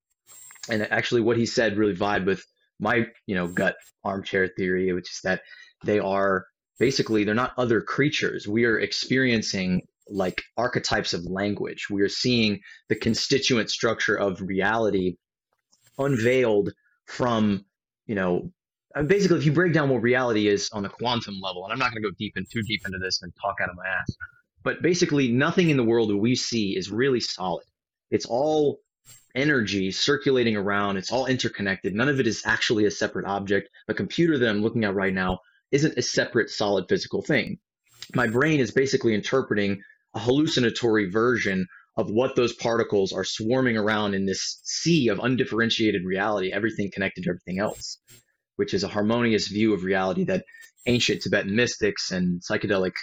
[0.70, 2.44] And actually what he said really vibe with
[2.80, 5.42] my you know gut armchair theory which is that
[5.84, 6.46] they are
[6.80, 8.48] basically they're not other creatures.
[8.48, 11.88] We are experiencing like archetypes of language.
[11.90, 15.18] We are seeing the constituent structure of reality
[15.98, 16.72] unveiled
[17.06, 17.66] from,
[18.06, 18.52] you know,
[19.06, 21.92] basically, if you break down what reality is on the quantum level, and I'm not
[21.92, 24.16] going to go deep and too deep into this and talk out of my ass,
[24.64, 27.66] but basically, nothing in the world that we see is really solid.
[28.10, 28.80] It's all
[29.36, 30.98] energy circulating around.
[30.98, 31.94] It's all interconnected.
[31.94, 33.70] None of it is actually a separate object.
[33.88, 35.40] The computer that I'm looking at right now
[35.72, 37.60] isn't a separate solid physical thing.
[38.16, 39.82] My brain is basically interpreting
[40.16, 46.06] a hallucinatory version of what those particles are swarming around in this sea of undifferentiated
[46.06, 47.98] reality, everything connected to everything else,
[48.56, 50.46] which is a harmonious view of reality that
[50.86, 52.94] ancient Tibetan mystics and psychedelic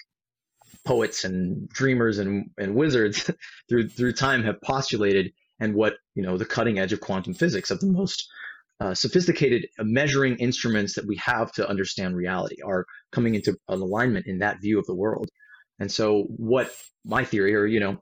[0.84, 3.30] poets and dreamers and, and wizards
[3.68, 7.70] through through time have postulated and what you know the cutting edge of quantum physics
[7.70, 8.28] of the most
[8.80, 14.26] uh, sophisticated measuring instruments that we have to understand reality are coming into an alignment
[14.26, 15.28] in that view of the world.
[15.78, 16.72] And so what
[17.04, 17.98] my theory or you know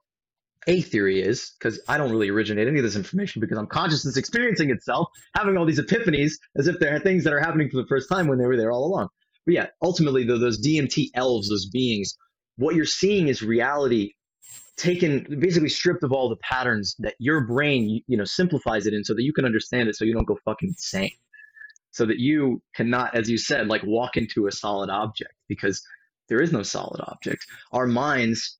[0.69, 4.17] a theory is because i don't really originate any of this information because i'm consciousness
[4.17, 7.79] experiencing itself having all these epiphanies as if there are things that are happening for
[7.79, 9.09] the first time when they were there all along.
[9.45, 12.15] But yeah ultimately though those dmt elves those beings
[12.57, 14.13] what you're seeing is reality
[14.77, 19.05] taken basically stripped of all the patterns that your brain you, know simplifies it in
[19.05, 21.13] so that you can understand it so you don't go fucking insane.
[21.91, 25.83] So that you cannot as you said like walk into a solid object because
[26.29, 27.47] there is no solid object.
[27.73, 28.59] Our minds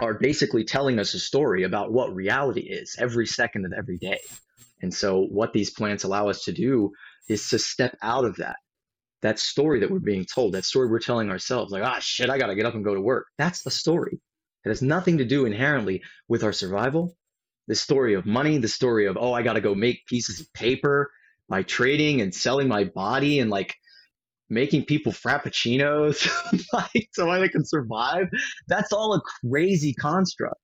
[0.00, 4.20] are basically telling us a story about what reality is every second of every day.
[4.80, 6.92] And so what these plants allow us to do
[7.28, 8.56] is to step out of that
[9.20, 12.38] that story that we're being told that story we're telling ourselves like ah shit i
[12.38, 13.26] gotta get up and go to work.
[13.38, 14.20] That's the story
[14.64, 17.16] it has nothing to do inherently with our survival.
[17.68, 20.52] The story of money, the story of, oh, I got to go make pieces of
[20.52, 21.10] paper
[21.48, 23.74] by trading and selling my body and like
[24.48, 26.28] making people frappuccinos
[26.72, 28.28] like so I can survive.
[28.68, 30.60] That's all a crazy construct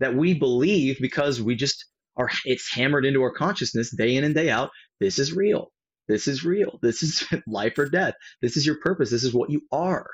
[0.00, 1.84] that we believe because we just
[2.16, 4.70] are it's hammered into our consciousness day in and day out.
[5.00, 5.70] This is real.
[6.08, 6.78] This is real.
[6.82, 8.14] This is life or death.
[8.40, 9.10] This is your purpose.
[9.10, 10.06] This is what you are.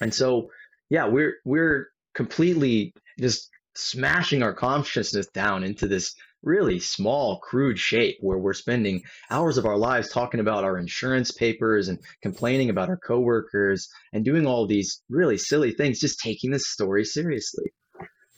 [0.00, 0.50] And so,
[0.88, 8.16] yeah, we're we're completely just smashing our consciousness down into this really small, crude shape
[8.20, 12.88] where we're spending hours of our lives talking about our insurance papers and complaining about
[12.88, 17.66] our coworkers and doing all these really silly things, just taking this story seriously.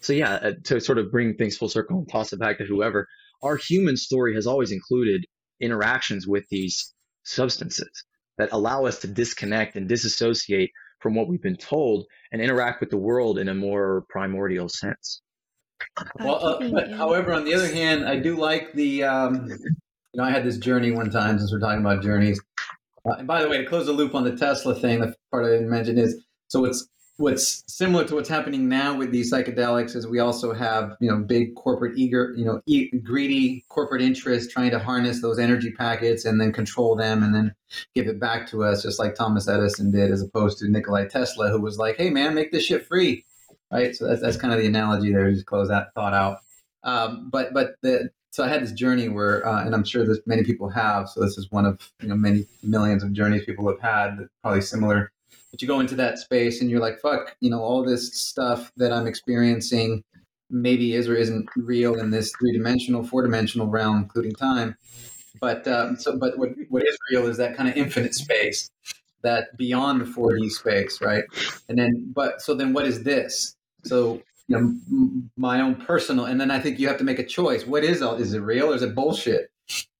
[0.00, 2.64] So, yeah, uh, to sort of bring things full circle and toss it back to
[2.64, 3.06] whoever,
[3.42, 5.24] our human story has always included
[5.60, 7.90] interactions with these substances
[8.38, 12.90] that allow us to disconnect and disassociate from what we've been told and interact with
[12.90, 15.22] the world in a more primordial sense.
[16.18, 19.04] Well, uh, but however, on the other hand, I do like the.
[19.04, 19.46] Um,
[20.14, 22.40] you know, I had this journey one time since we're talking about journeys.
[23.04, 25.44] Uh, and by the way, to close the loop on the Tesla thing, the part
[25.44, 29.96] I didn't mention is so it's what's similar to what's happening now with these psychedelics
[29.96, 34.52] is we also have you know big corporate eager you know e- greedy corporate interests
[34.52, 37.52] trying to harness those energy packets and then control them and then
[37.94, 41.50] give it back to us just like thomas edison did as opposed to nikolai tesla
[41.50, 43.24] who was like hey man make this shit free
[43.72, 46.38] right so that's, that's kind of the analogy there just close that thought out
[46.84, 50.24] um, but but the so I had this journey where, uh, and I'm sure that
[50.26, 51.08] many people have.
[51.08, 54.60] So this is one of you know many millions of journeys people have had, probably
[54.60, 55.10] similar
[55.50, 58.72] but you go into that space and you're like, fuck, you know, all this stuff
[58.76, 60.04] that I'm experiencing
[60.50, 64.76] maybe is or isn't real in this three dimensional, four dimensional realm, including time.
[65.40, 68.70] But um, so, but what, what is real is that kind of infinite space,
[69.22, 71.24] that beyond the 4D space, right?
[71.68, 73.56] And then, but so then, what is this?
[73.84, 77.24] So you know, my own personal, and then I think you have to make a
[77.24, 77.66] choice.
[77.66, 78.14] What is all?
[78.14, 79.50] Is it real or is it bullshit?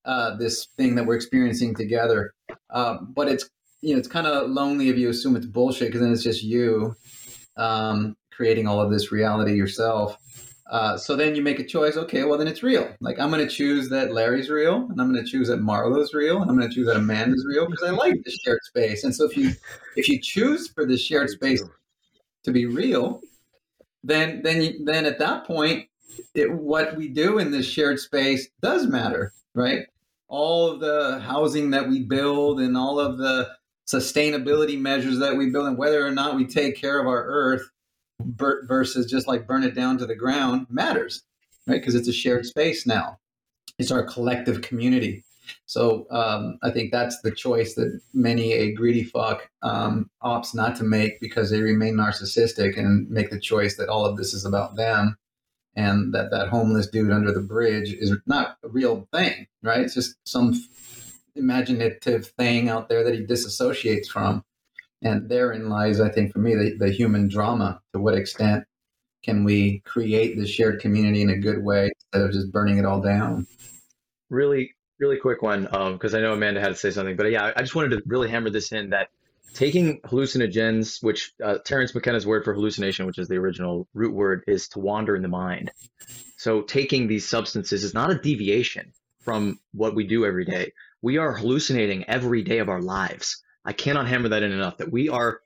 [0.05, 2.33] Uh, this thing that we're experiencing together,
[2.71, 6.01] um, but it's you know, it's kind of lonely if you assume it's bullshit because
[6.01, 6.95] then it's just you
[7.57, 10.17] um, creating all of this reality yourself.
[10.71, 11.97] Uh, so then you make a choice.
[11.97, 12.95] Okay, well then it's real.
[13.01, 16.12] Like I'm going to choose that Larry's real, and I'm going to choose that Marlowe's
[16.12, 19.05] real, and I'm going to choose that Amanda's real because I like the shared space.
[19.05, 19.53] And so if you
[19.97, 21.62] if you choose for the shared space
[22.45, 23.23] to be real,
[24.05, 25.88] then then you, then at that point,
[26.35, 29.87] it, what we do in this shared space does matter, right?
[30.29, 33.49] All of the housing that we build and all of the
[33.88, 37.70] sustainability measures that we build and whether or not we take care of our earth
[38.20, 41.22] versus just like burn it down to the ground matters
[41.68, 41.81] right?
[41.81, 43.18] Because it's a shared space now.
[43.79, 45.24] It's our collective community.
[45.64, 50.77] So um, i think that's the choice that many a greedy fuck um, opts not
[50.77, 54.44] to make because they remain narcissistic and make the choice that all of this is
[54.44, 55.16] about them
[55.74, 59.81] and that that homeless dude under the bridge is not a real thing right?
[59.81, 60.53] It's just some
[61.38, 64.44] imaginative thing out there that he disassociates from.
[65.03, 67.81] And therein lies, I think, for me, the, the human drama.
[67.92, 68.64] To what extent
[69.24, 72.85] can we create the shared community in a good way instead of just burning it
[72.85, 73.46] all down?
[74.31, 77.61] Really, really quick one because I know Amanda had to say something, but yeah, I
[77.61, 79.09] just wanted to really hammer this in that
[79.55, 84.44] taking hallucinogens, which uh, Terence McKenna's word for hallucination, which is the original root word,
[84.46, 85.70] is to wander in the mind.
[86.37, 90.72] So taking these substances is not a deviation from what we do every day.
[91.03, 93.43] We are hallucinating every day of our lives.
[93.65, 95.41] I cannot hammer that in enough that we are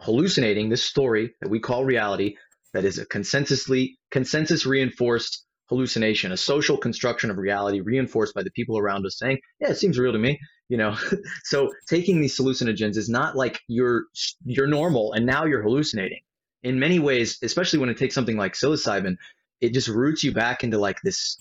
[0.00, 2.36] hallucinating this story that we call reality
[2.72, 8.50] that is a consensusly consensus reinforced hallucination, a social construction of reality reinforced by the
[8.50, 10.38] people around us saying, yeah, it seems real to me.
[10.68, 10.96] You know,
[11.44, 14.04] so taking these hallucinogens is not like you're
[14.44, 16.20] you're normal and now you're hallucinating.
[16.62, 19.16] In many ways, especially when it takes something like psilocybin,
[19.60, 21.36] it just roots you back into like this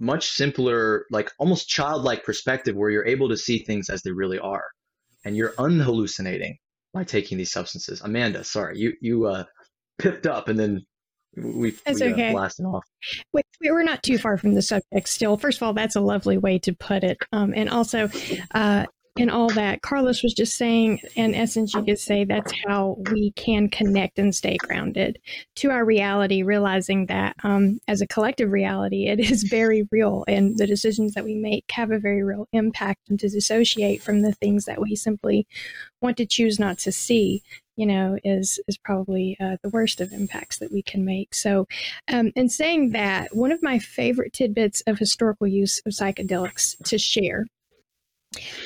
[0.00, 4.38] much simpler, like almost childlike perspective where you're able to see things as they really
[4.38, 4.64] are.
[5.24, 6.56] And you're unhallucinating
[6.94, 8.00] by taking these substances.
[8.00, 9.44] Amanda, sorry, you you uh
[9.98, 10.86] pipped up and then
[11.36, 12.84] we, That's we uh, blasted off.
[13.32, 15.36] Wait, we're not too far from the subject still.
[15.36, 17.18] First of all, that's a lovely way to put it.
[17.32, 18.08] Um, and also,
[18.52, 18.86] uh,
[19.20, 23.32] in all that Carlos was just saying, in essence, you could say that's how we
[23.32, 25.18] can connect and stay grounded
[25.56, 30.56] to our reality, realizing that um, as a collective reality, it is very real, and
[30.56, 34.32] the decisions that we make have a very real impact, and to dissociate from the
[34.32, 35.46] things that we simply
[36.00, 37.42] want to choose not to see
[37.76, 41.34] you know, is is probably uh, the worst of impacts that we can make.
[41.34, 41.66] So,
[42.08, 46.98] um, in saying that, one of my favorite tidbits of historical use of psychedelics to
[46.98, 47.46] share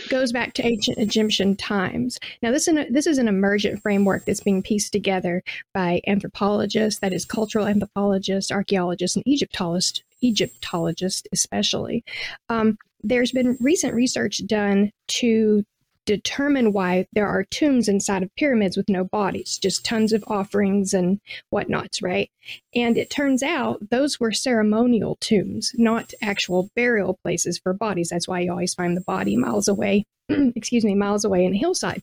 [0.09, 2.18] goes back to ancient Egyptian times.
[2.42, 7.00] Now, this is, an, this is an emergent framework that's being pieced together by anthropologists,
[7.00, 12.05] that is, cultural anthropologists, archaeologists, and Egyptologists, Egyptologists especially.
[12.48, 15.64] Um, there's been recent research done to
[16.06, 20.92] determine why there are tombs inside of pyramids with no bodies, just tons of offerings
[20.92, 22.30] and whatnots, right?
[22.74, 28.10] And it turns out those were ceremonial tombs, not actual burial places for bodies.
[28.10, 31.58] That's why you always find the body miles away, excuse me, miles away in the
[31.58, 32.02] hillside.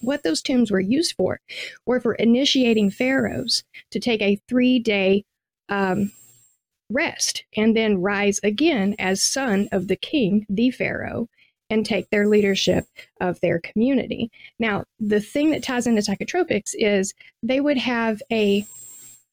[0.00, 1.40] What those tombs were used for
[1.84, 5.24] were for initiating pharaohs to take a three day
[5.68, 6.12] um,
[6.90, 11.28] rest and then rise again as son of the king, the pharaoh,
[11.70, 12.84] and take their leadership
[13.20, 14.30] of their community.
[14.58, 18.66] Now, the thing that ties into psychotropics is they would have a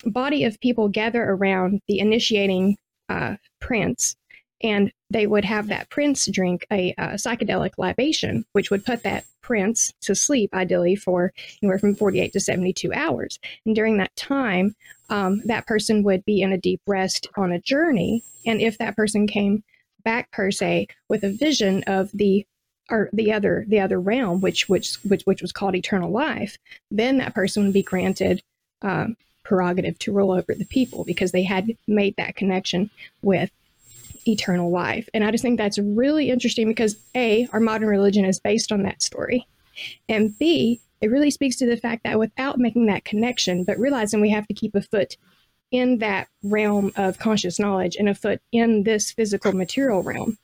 [0.05, 2.77] body of people gather around the initiating
[3.09, 4.15] uh, prince,
[4.61, 9.25] and they would have that prince drink a, a psychedelic libation, which would put that
[9.41, 13.39] prince to sleep, ideally for anywhere from 48 to 72 hours.
[13.65, 14.75] And during that time,
[15.09, 18.23] um, that person would be in a deep rest on a journey.
[18.45, 19.63] And if that person came
[20.07, 22.45] back per se with a vision of the
[22.89, 26.57] or the other the other realm which which which which was called eternal life
[26.89, 28.41] then that person would be granted
[28.81, 32.89] um, prerogative to rule over the people because they had made that connection
[33.21, 33.49] with
[34.27, 35.07] eternal life.
[35.13, 38.83] And i just think that's really interesting because a our modern religion is based on
[38.83, 39.47] that story.
[40.09, 44.19] And b it really speaks to the fact that without making that connection but realizing
[44.21, 45.17] we have to keep a foot
[45.71, 50.37] in that realm of conscious knowledge and a foot in this physical material realm,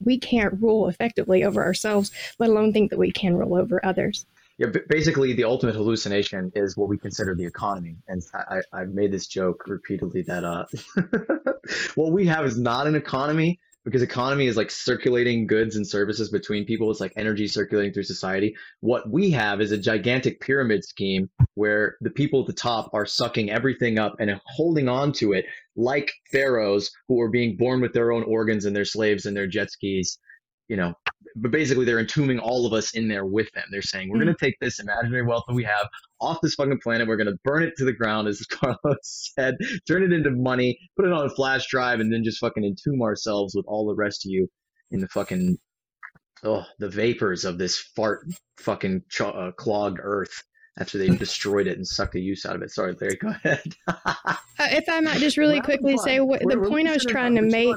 [0.00, 4.26] we can't rule effectively over ourselves, let alone think that we can rule over others.
[4.58, 9.12] Yeah, basically, the ultimate hallucination is what we consider the economy, and I, have made
[9.12, 10.64] this joke repeatedly that uh,
[11.94, 16.28] what we have is not an economy because economy is like circulating goods and services
[16.28, 16.90] between people.
[16.90, 18.54] It's like energy circulating through society.
[18.80, 23.06] What we have is a gigantic pyramid scheme where the people at the top are
[23.06, 27.94] sucking everything up and holding on to it like pharaohs who are being born with
[27.94, 30.18] their own organs and their slaves and their jet skis
[30.68, 30.94] you know,
[31.36, 33.64] but basically they're entombing all of us in there with them.
[33.70, 34.44] They're saying, we're going to hmm.
[34.44, 35.86] take this imaginary wealth that we have
[36.20, 37.08] off this fucking planet.
[37.08, 38.76] We're going to burn it to the ground, as Carlos
[39.38, 42.64] said, turn it into money, put it on a flash drive, and then just fucking
[42.64, 44.48] entomb ourselves with all the rest of you
[44.90, 45.58] in the fucking,
[46.44, 48.26] oh, the vapors of this fart
[48.58, 50.42] fucking ch- uh, clogged earth
[50.78, 52.70] after they destroyed it and sucked the use out of it.
[52.70, 53.74] Sorry, Larry, go ahead.
[53.86, 57.42] uh, if I might just really quickly say what the point I was trying to
[57.42, 57.76] make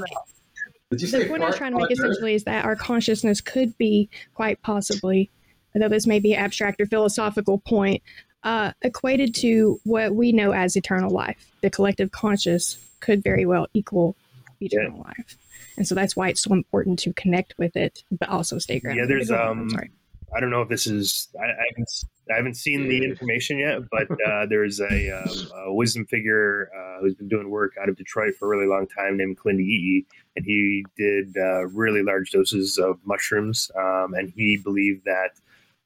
[0.91, 5.29] the point I'm trying to make essentially is that our consciousness could be quite possibly,
[5.73, 8.03] though this may be abstract or philosophical point,
[8.43, 11.51] uh, equated to what we know as eternal life.
[11.61, 14.15] The collective conscious could very well equal
[14.59, 15.03] eternal yeah.
[15.03, 15.37] life,
[15.77, 19.03] and so that's why it's so important to connect with it, but also stay grounded.
[19.03, 19.91] Yeah, there's um, sorry.
[20.35, 21.89] I don't know if this is I, I haven't
[22.31, 27.01] I haven't seen the information yet, but uh, there's a, um, a, wisdom figure uh,
[27.01, 30.05] who's been doing work out of Detroit for a really long time named Clint Eaton,
[30.35, 35.31] and he did uh, really large doses of mushrooms, um, and he believed that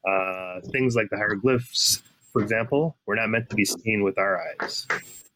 [0.07, 4.39] uh, things like the hieroglyphs, for example, were not meant to be seen with our
[4.61, 4.85] eyes.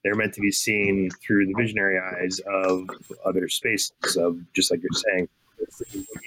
[0.04, 2.88] They're meant to be seen through the visionary eyes of
[3.26, 5.28] other spaces, of just like you're saying,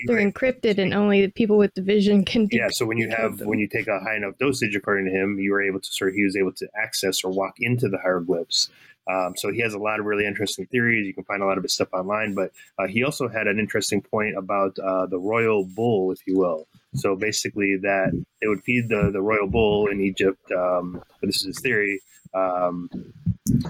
[0.07, 2.49] They're encrypted, and only the people with the vision can.
[2.51, 3.49] yeah so when you have them.
[3.49, 6.11] when you take a high enough dosage according to him you were able to sort
[6.11, 8.70] of he was able to access or walk into the hieroglyphs
[9.11, 11.57] um, so he has a lot of really interesting theories you can find a lot
[11.57, 15.18] of his stuff online but uh, he also had an interesting point about uh, the
[15.18, 18.11] royal bull if you will so basically that
[18.41, 22.01] they would feed the, the royal bull in egypt um, this is his theory
[22.35, 22.89] um,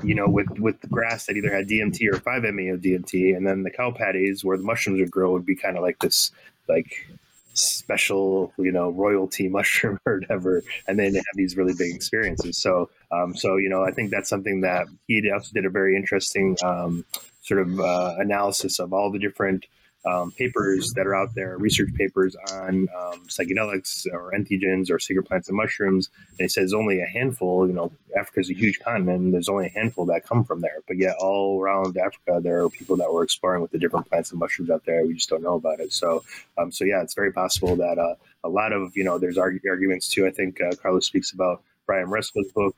[0.02, 3.62] you know, with with the grass that either had DMT or 5-MeO DMT, and then
[3.62, 6.30] the cow patties where the mushrooms would grow would be kind of like this,
[6.68, 7.06] like
[7.54, 12.58] special, you know, royalty mushroom or whatever, and then they have these really big experiences.
[12.58, 15.96] So, um, so you know, I think that's something that he also did a very
[15.96, 17.04] interesting um,
[17.42, 19.66] sort of uh, analysis of all the different
[20.04, 25.24] um, papers that are out there, research papers on um, psychedelics or entheogens or secret
[25.24, 26.10] plants and mushrooms.
[26.30, 29.70] And he says only a handful, you know, Africa's a huge continent, there's only a
[29.70, 30.78] handful that come from there.
[30.86, 34.30] But yet, all around Africa, there are people that were exploring with the different plants
[34.30, 35.06] and mushrooms out there.
[35.06, 35.92] We just don't know about it.
[35.92, 36.24] So,
[36.58, 39.60] um, so yeah, it's very possible that uh, a lot of, you know, there's arg-
[39.68, 40.26] arguments too.
[40.26, 42.74] I think uh, Carlos speaks about Brian Resco's book,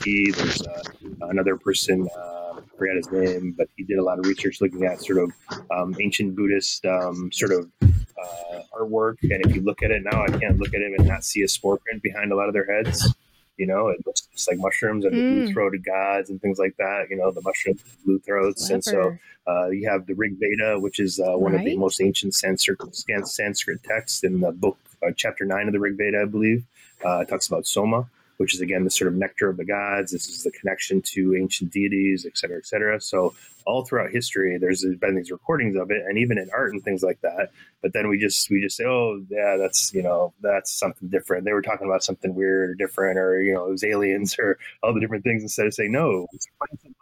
[0.00, 0.30] Key.
[0.30, 0.82] There's uh,
[1.22, 2.43] another person, uh,
[2.74, 5.32] I forget his name, but he did a lot of research looking at sort of
[5.70, 9.16] um, ancient Buddhist um, sort of uh, artwork.
[9.22, 11.42] And if you look at it now, I can't look at it and not see
[11.42, 13.14] a spore print behind a lot of their heads.
[13.56, 15.28] You know, it looks just like mushrooms and Mm.
[15.28, 17.06] blue throated gods and things like that.
[17.10, 18.68] You know, the mushroom blue throats.
[18.70, 19.16] And so
[19.46, 22.80] uh, you have the Rig Veda, which is uh, one of the most ancient Sanskrit,
[23.22, 26.64] Sanskrit texts in the book, uh, chapter nine of the Rig Veda, I believe.
[27.04, 28.08] Uh, it talks about Soma,
[28.38, 30.12] which is again the sort of nectar of the gods.
[30.12, 33.00] This is the connection to ancient deities, et cetera, et cetera.
[33.00, 33.34] So
[33.66, 37.02] all throughout history, there's been these recordings of it, and even in art and things
[37.02, 37.50] like that.
[37.82, 41.44] But then we just we just say, oh yeah, that's you know that's something different.
[41.44, 44.58] They were talking about something weird or different, or you know it was aliens or
[44.82, 46.46] all the different things instead of saying no, it's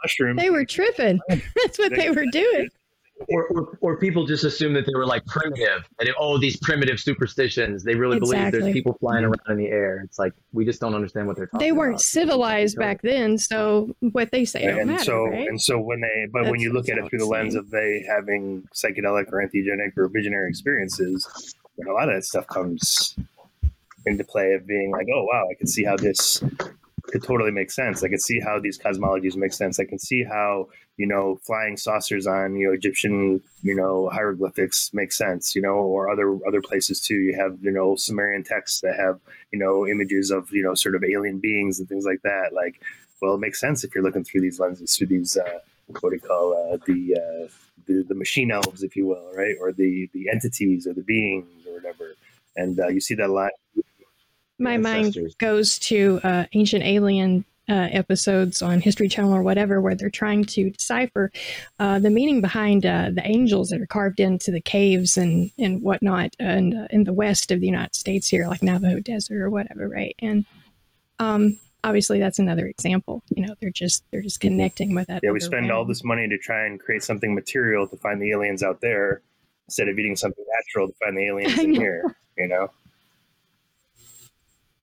[0.02, 0.40] mushrooms.
[0.40, 1.20] They were tripping.
[1.28, 2.68] That's what they were doing.
[3.28, 5.84] Or, or, or people just assume that they were like primitive.
[5.98, 7.84] And they- oh, these primitive superstitions.
[7.84, 10.00] They really believe there's people flying around in the air.
[10.04, 13.94] It's like we just don't understand what they're talking They weren't civilized back then, so
[14.00, 15.48] what they say don't and matter, so right?
[15.48, 17.58] and so when they but when you look at it through the lens insane.
[17.60, 21.54] of they having psychedelic or entheogenic or visionary experiences
[21.86, 23.16] a lot of that stuff comes
[24.06, 26.42] into play of being like oh wow i can see how this
[27.04, 30.22] could totally make sense i can see how these cosmologies make sense i can see
[30.22, 35.62] how you know flying saucers on you know egyptian you know hieroglyphics make sense you
[35.62, 39.18] know or other other places too you have you know sumerian texts that have
[39.52, 42.80] you know images of you know sort of alien beings and things like that like
[43.22, 45.60] well, it makes sense if you're looking through these lenses, through these uh,
[46.00, 47.48] what do you call uh, the, uh,
[47.86, 51.46] the the machine elves, if you will, right, or the the entities or the beings
[51.66, 52.14] or whatever.
[52.56, 53.52] And uh, you see that a lot.
[54.58, 55.22] My ancestors.
[55.22, 60.10] mind goes to uh, ancient alien uh, episodes on History Channel or whatever, where they're
[60.10, 61.30] trying to decipher
[61.78, 65.82] uh, the meaning behind uh, the angels that are carved into the caves and and
[65.82, 69.50] whatnot, and uh, in the west of the United States here, like Navajo Desert or
[69.50, 70.14] whatever, right?
[70.18, 70.44] And
[71.18, 73.22] um, obviously, that's another example.
[73.30, 75.20] You know, they're just they're just connecting with that.
[75.22, 78.32] Yeah, we spend all this money to try and create something material to find the
[78.32, 79.22] aliens out there,
[79.68, 82.02] instead of eating something natural to find the aliens in here.
[82.36, 82.68] You know.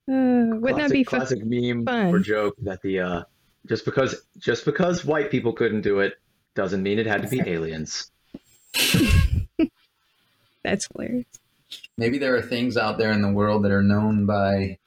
[0.09, 1.19] Uh, wouldn't that classic, be fun?
[1.19, 2.07] classic meme fun?
[2.07, 3.23] or joke that the uh,
[3.67, 6.15] just because just because white people couldn't do it
[6.55, 8.11] doesn't mean it had to be aliens.
[10.63, 11.25] That's hilarious.
[11.97, 14.79] maybe there are things out there in the world that are known by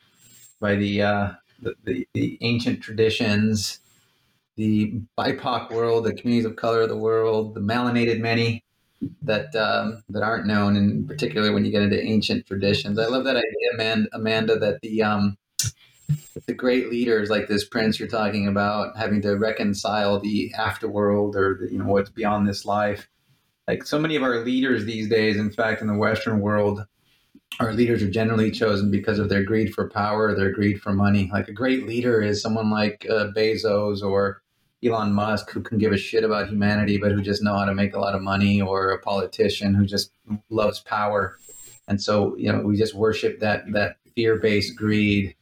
[0.60, 3.78] by the uh, the, the, the ancient traditions,
[4.56, 8.64] the BIPOC world, the communities of color of the world, the melanated many
[9.22, 12.98] that um, that aren't known, and particularly when you get into ancient traditions.
[12.98, 15.36] I love that idea, Amanda, Amanda that the um,
[16.46, 21.58] the great leaders like this prince you're talking about having to reconcile the afterworld or
[21.60, 23.08] the, you know what's beyond this life
[23.68, 26.84] like so many of our leaders these days in fact in the western world
[27.60, 31.30] our leaders are generally chosen because of their greed for power their greed for money
[31.32, 34.42] like a great leader is someone like uh, bezos or
[34.84, 37.74] elon musk who can give a shit about humanity but who just know how to
[37.74, 40.12] make a lot of money or a politician who just
[40.50, 41.38] loves power.
[41.88, 45.34] And so you know we just worship that that fear-based greed.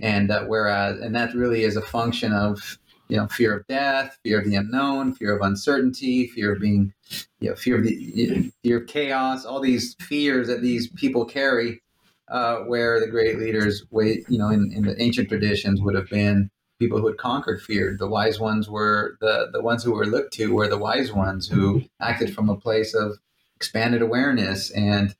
[0.00, 2.78] And uh, whereas and that really is a function of
[3.08, 6.92] you know fear of death fear of the unknown fear of uncertainty fear of being
[7.40, 11.80] you know fear of the fear of chaos all these fears that these people carry
[12.28, 16.08] uh, where the great leaders wait you know in, in the ancient traditions would have
[16.08, 17.96] been people who had conquered fear.
[17.98, 21.48] The wise ones were the the ones who were looked to were the wise ones
[21.48, 23.18] who acted from a place of
[23.56, 25.14] expanded awareness and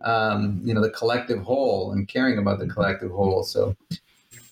[0.00, 3.42] um, you know the collective whole and caring about the collective whole.
[3.42, 3.76] So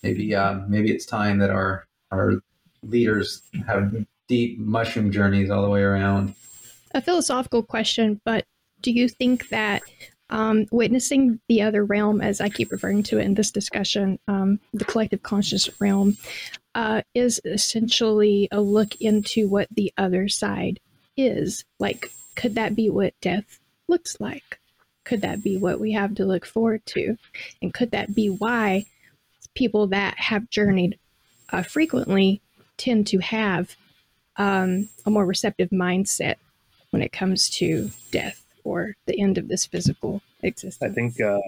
[0.02, 2.42] maybe um, maybe it's time that our our
[2.82, 6.34] leaders have deep mushroom journeys all the way around.
[6.94, 8.46] a philosophical question, but
[8.80, 9.82] do you think that
[10.30, 14.60] um, witnessing the other realm, as I keep referring to it in this discussion, um,
[14.72, 16.16] the collective conscious realm,
[16.74, 20.80] uh, is essentially a look into what the other side
[21.16, 21.64] is.
[21.78, 23.58] Like, could that be what death
[23.88, 24.60] looks like?
[25.04, 27.16] Could that be what we have to look forward to?
[27.60, 28.86] And could that be why
[29.54, 30.98] people that have journeyed
[31.52, 32.40] uh, frequently
[32.76, 33.74] tend to have
[34.36, 36.36] um, a more receptive mindset
[36.90, 40.90] when it comes to death or the end of this physical existence?
[40.90, 41.40] I think uh,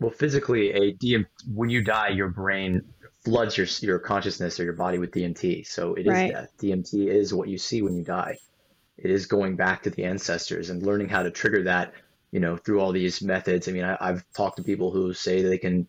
[0.00, 2.82] Well, physically, a DM when you die, your brain
[3.24, 5.66] floods your your consciousness or your body with DMT.
[5.66, 6.32] So it is Right.
[6.32, 6.48] death.
[6.60, 8.38] DMT is what you see when you die.
[8.98, 11.94] It is going back to the ancestors and learning how to trigger that.
[12.30, 13.68] You know, through all these methods.
[13.68, 15.86] I mean, I, I've talked to people who say they can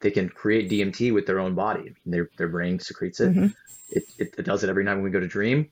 [0.00, 1.80] they can create DMT with their own body.
[1.80, 3.34] I mean, their their brain secretes it.
[3.34, 3.54] Mhm.
[3.90, 4.34] It, it.
[4.38, 5.70] it does it every night when we go to dream.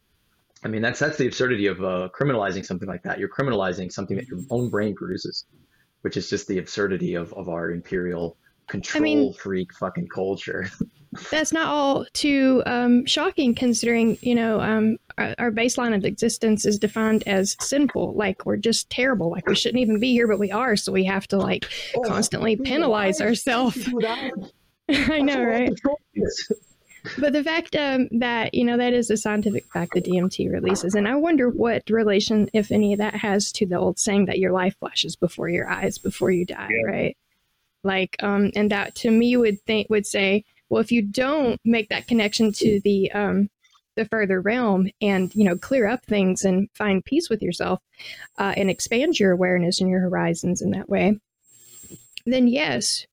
[0.63, 3.19] I mean, that's that's the absurdity of uh, criminalizing something like that.
[3.19, 5.47] You're criminalizing something that your own brain produces,
[6.03, 8.37] which is just the absurdity of, of our imperial
[8.69, 10.71] control mean- freak fucking culture.
[11.33, 16.65] That's not all too um, shocking, considering you know um, our, our baseline of existence
[16.65, 20.39] is defined as sinful, like we're just terrible, like we shouldn't even be here, but
[20.39, 21.69] we are, so we have to like
[22.05, 23.89] constantly penalize ourselves.
[24.89, 25.73] I know, right?
[27.19, 30.95] But the fact um, that you know that is a scientific fact that DMT releases,
[30.95, 34.53] and I wonder what relation, if any, that has to the old saying that your
[34.53, 36.91] life flashes before your eyes before you die, Yeah.
[36.91, 37.17] right?
[37.83, 41.89] Like, um, and that to me would think would say, well, if you don't make
[41.89, 43.49] that connection to the um,
[43.97, 47.81] the further realm and you know clear up things and find peace with yourself
[48.39, 51.19] uh, and expand your awareness and your horizons in that way,
[52.27, 53.07] then yes,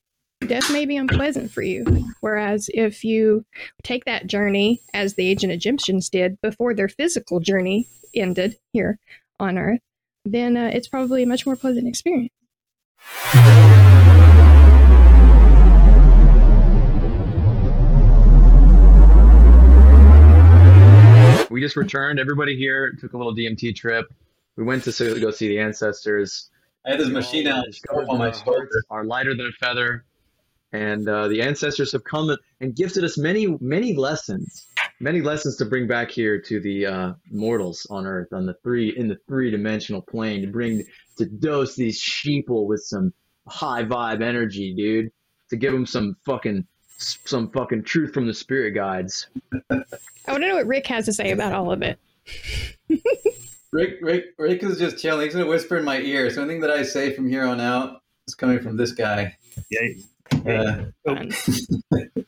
[0.46, 1.84] death may be unpleasant for you.
[2.20, 3.44] Whereas if you
[3.82, 8.98] take that journey as the ancient Egyptians did before their physical journey ended here
[9.38, 9.80] on Earth,
[10.24, 12.32] then uh, it's probably a much more pleasant experience.
[21.50, 22.20] we just returned.
[22.20, 24.06] Everybody here took a little DMT trip.
[24.56, 26.50] We went to go see the ancestors.
[26.86, 28.58] I had this machine out Discovered on my our shoulder.
[28.58, 30.04] hearts are lighter than a feather,
[30.72, 34.66] and uh, the ancestors have come and gifted us many, many lessons,
[35.00, 38.94] many lessons to bring back here to the uh, mortals on Earth, on the three
[38.96, 40.84] in the three dimensional plane, to bring
[41.16, 43.12] to dose these sheeple with some
[43.46, 45.10] high vibe energy, dude,
[45.50, 46.66] to give them some fucking
[46.98, 49.28] some fucking truth from the spirit guides.
[49.70, 51.98] I want to know what Rick has to say about all of it.
[53.72, 55.24] Rick, Rick, Rick is just chilling.
[55.24, 56.30] He's gonna whisper in my ear.
[56.30, 59.36] So anything that I say from here on out is coming from this guy.
[59.70, 59.80] yeah.
[60.32, 60.84] Uh,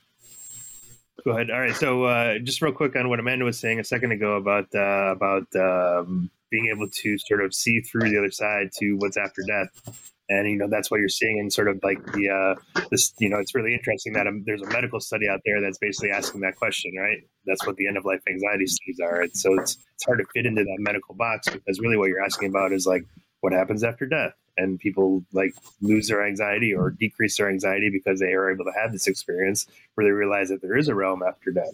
[1.24, 1.50] Go ahead.
[1.50, 1.76] All right.
[1.76, 5.12] So, uh, just real quick on what Amanda was saying a second ago about uh,
[5.12, 9.42] about um, being able to sort of see through the other side to what's after
[9.46, 9.96] death,
[10.28, 13.12] and you know that's what you're seeing in sort of like the uh, this.
[13.18, 16.10] You know, it's really interesting that um, there's a medical study out there that's basically
[16.10, 16.92] asking that question.
[16.98, 17.18] Right.
[17.44, 19.22] That's what the end of life anxiety studies are.
[19.22, 22.24] And so it's it's hard to fit into that medical box because really what you're
[22.24, 23.04] asking about is like
[23.40, 28.20] what happens after death and people like lose their anxiety or decrease their anxiety because
[28.20, 31.22] they are able to have this experience where they realize that there is a realm
[31.26, 31.72] after death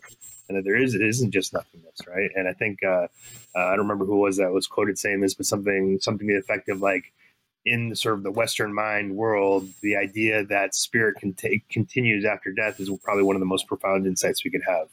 [0.49, 2.30] and that there is it isn't just nothingness right?
[2.34, 3.09] And i think uh,
[3.57, 6.34] uh, i don't remember who was that was quoted saying this but something something to
[6.34, 7.12] the effect of like
[7.64, 12.24] in the sort of the western mind world the idea that spirit can take continues
[12.24, 14.89] after death is probably one of the most profound insights we could have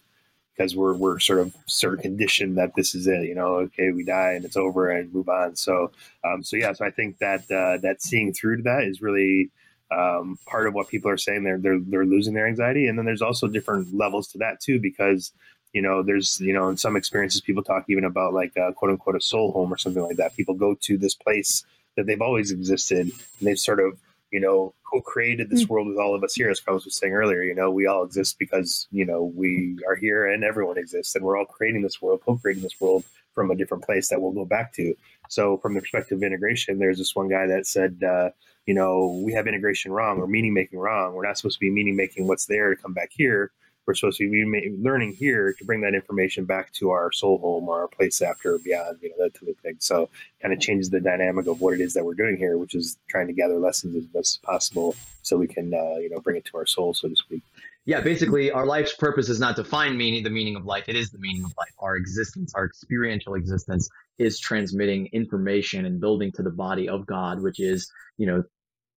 [0.56, 3.92] because we're we're sort of sort of conditioned that this is it you know okay
[3.92, 5.56] we die and it's over and move on.
[5.56, 5.92] So
[6.24, 9.52] um, so yeah so i think that uh, that seeing through to that is really
[9.94, 11.44] um, part of what people are saying.
[11.44, 12.88] They're, they're they're losing their anxiety.
[12.88, 15.32] And then there's also different levels to that too because
[15.74, 18.92] you know there's you know in some experiences people talk even about like uh, quote
[18.92, 20.36] unquote a soul home or something like that.
[20.36, 24.00] People go to this place that they've always existed and they've sort of
[24.34, 27.14] you know who created this world with all of us here as carlos was saying
[27.14, 31.16] earlier you know we all exist because you know we are here and everyone exists
[31.16, 34.32] and we're all creating this world co-creating this world from a different place that we'll
[34.32, 34.96] go back to.
[35.30, 38.30] So from the perspective of integration there's this one guy that said uh,
[38.66, 41.14] you know we have integration wrong or meaning making wrong.
[41.14, 43.52] We're not supposed to be meaning making what's there to come back here
[43.86, 47.68] we're supposed to be learning here to bring that information back to our soul home
[47.68, 50.10] or our place after beyond you know that type of thing so
[50.42, 52.98] kind of changes the dynamic of what it is that we're doing here which is
[53.08, 56.38] trying to gather lessons as best as possible so we can uh, you know bring
[56.38, 57.44] it to our soul so to speak
[57.86, 60.86] yeah, basically, our life's purpose is not to find meaning, the meaning of life.
[60.88, 61.74] It is the meaning of life.
[61.80, 67.42] Our existence, our experiential existence, is transmitting information and building to the body of God,
[67.42, 68.44] which is, you know,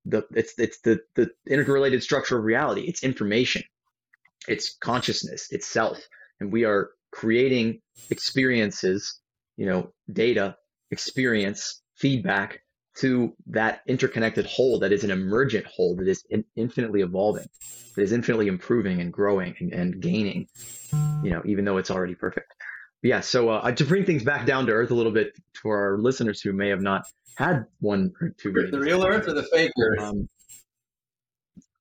[0.04, 2.82] the it's it's the the interrelated structure of reality.
[2.82, 3.64] It's information,
[4.48, 5.98] it's consciousness, itself
[6.40, 7.80] and we are creating
[8.10, 9.20] experiences,
[9.56, 10.56] you know, data,
[10.90, 12.60] experience, feedback
[12.98, 17.46] to that interconnected whole that is an emergent whole that is in, infinitely evolving,
[17.94, 20.46] that is infinitely improving and growing and, and gaining,
[21.22, 22.52] you know, even though it's already perfect.
[23.02, 25.78] But yeah, so uh, to bring things back down to earth a little bit for
[25.78, 27.06] our listeners who may have not
[27.36, 30.00] had one or two The real Earth or the fake Earth?
[30.00, 30.28] Um,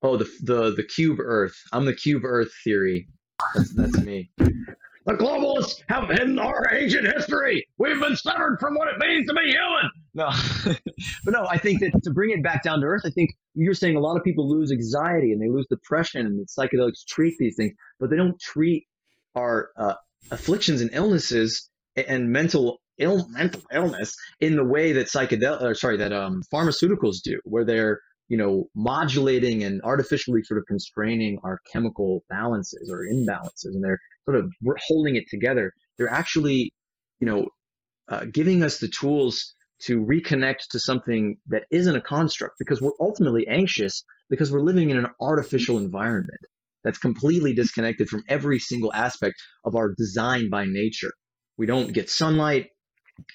[0.05, 1.55] oh, the the the cube Earth.
[1.71, 3.07] I'm the cube Earth theory.
[3.53, 4.29] That's that's me.
[4.37, 7.67] The globalists have hidden our ancient history.
[7.77, 9.91] We've been severed from what it means to be human.
[10.15, 10.29] No,
[11.23, 13.75] but no, I think that to bring it back down to earth, I think you're
[13.75, 17.55] saying a lot of people lose anxiety and they lose depression, and psychedelics treat these
[17.55, 18.87] things, but they don't treat
[19.35, 19.93] our uh,
[20.31, 25.97] afflictions and illnesses and- mental ill mental illness in the way that psychedel or sorry
[25.97, 31.59] that um pharmaceuticals do, where they're you know modulating and artificially sort of constraining our
[31.71, 34.51] chemical balances or imbalances, and they're sort of
[34.87, 35.71] holding it together.
[35.97, 36.73] They're actually
[37.19, 37.47] you know
[38.09, 42.91] uh, giving us the tools to reconnect to something that isn't a construct because we're
[42.99, 46.39] ultimately anxious because we're living in an artificial environment
[46.83, 51.11] that's completely disconnected from every single aspect of our design by nature.
[51.57, 52.67] We don't get sunlight.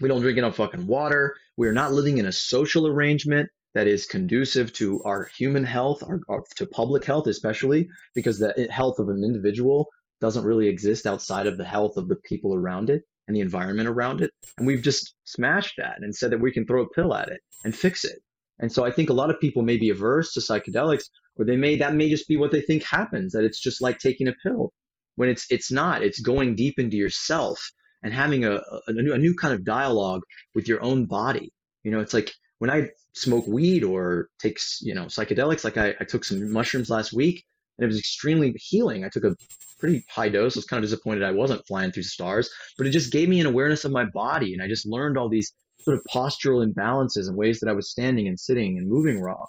[0.01, 1.35] We don't drink enough fucking water.
[1.57, 6.03] We are not living in a social arrangement that is conducive to our human health,
[6.03, 9.89] our, our- to public health, especially because the health of an individual
[10.21, 13.89] doesn't really exist outside of the health of the people around it and the environment
[13.89, 14.31] around it.
[14.59, 17.41] And we've just smashed that and said that we can throw a pill at it
[17.65, 18.19] and fix it.
[18.59, 21.05] And so I think a lot of people may be averse to psychedelics,
[21.37, 23.99] or they may that may just be what they think happens, that it's just like
[23.99, 24.73] taking a pill.
[25.17, 26.03] When it's it's not.
[26.03, 27.61] It's going deep into yourself
[28.03, 30.23] and having a, a, a new, a new kind of dialogue
[30.55, 31.53] with your own body.
[31.85, 35.95] You know, it's like when I smoke weed or take you know psychedelics, like I,
[35.99, 37.43] I took some mushrooms last week,
[37.79, 39.03] and it was extremely healing.
[39.03, 39.35] I took a
[39.79, 40.57] pretty high dose.
[40.57, 43.41] I was kind of disappointed I wasn't flying through stars, but it just gave me
[43.41, 47.29] an awareness of my body, and I just learned all these sort of postural imbalances
[47.29, 49.47] and ways that I was standing and sitting and moving wrong.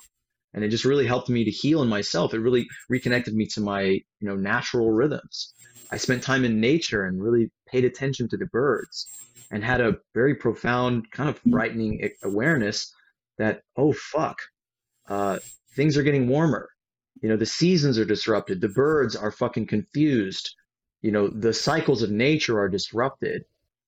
[0.54, 2.34] And it just really helped me to heal in myself.
[2.34, 5.54] It really reconnected me to my, you know, natural rhythms.
[5.92, 9.08] I spent time in nature and really paid attention to the birds
[9.52, 12.94] and had a very profound kind of frightening awareness
[13.42, 14.38] that, oh, fuck,
[15.08, 15.40] uh,
[15.76, 16.70] things are getting warmer.
[17.22, 18.62] You know, the seasons are disrupted.
[18.62, 20.56] The birds are fucking confused.
[21.02, 23.44] You know, the cycles of nature are disrupted.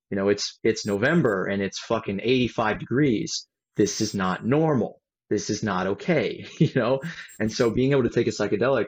[0.10, 3.47] You know, it's it's November and it's fucking 85 degrees.
[3.76, 5.01] This is not normal.
[5.30, 7.01] This is not okay, you know?
[7.39, 8.88] And so being able to take a psychedelic,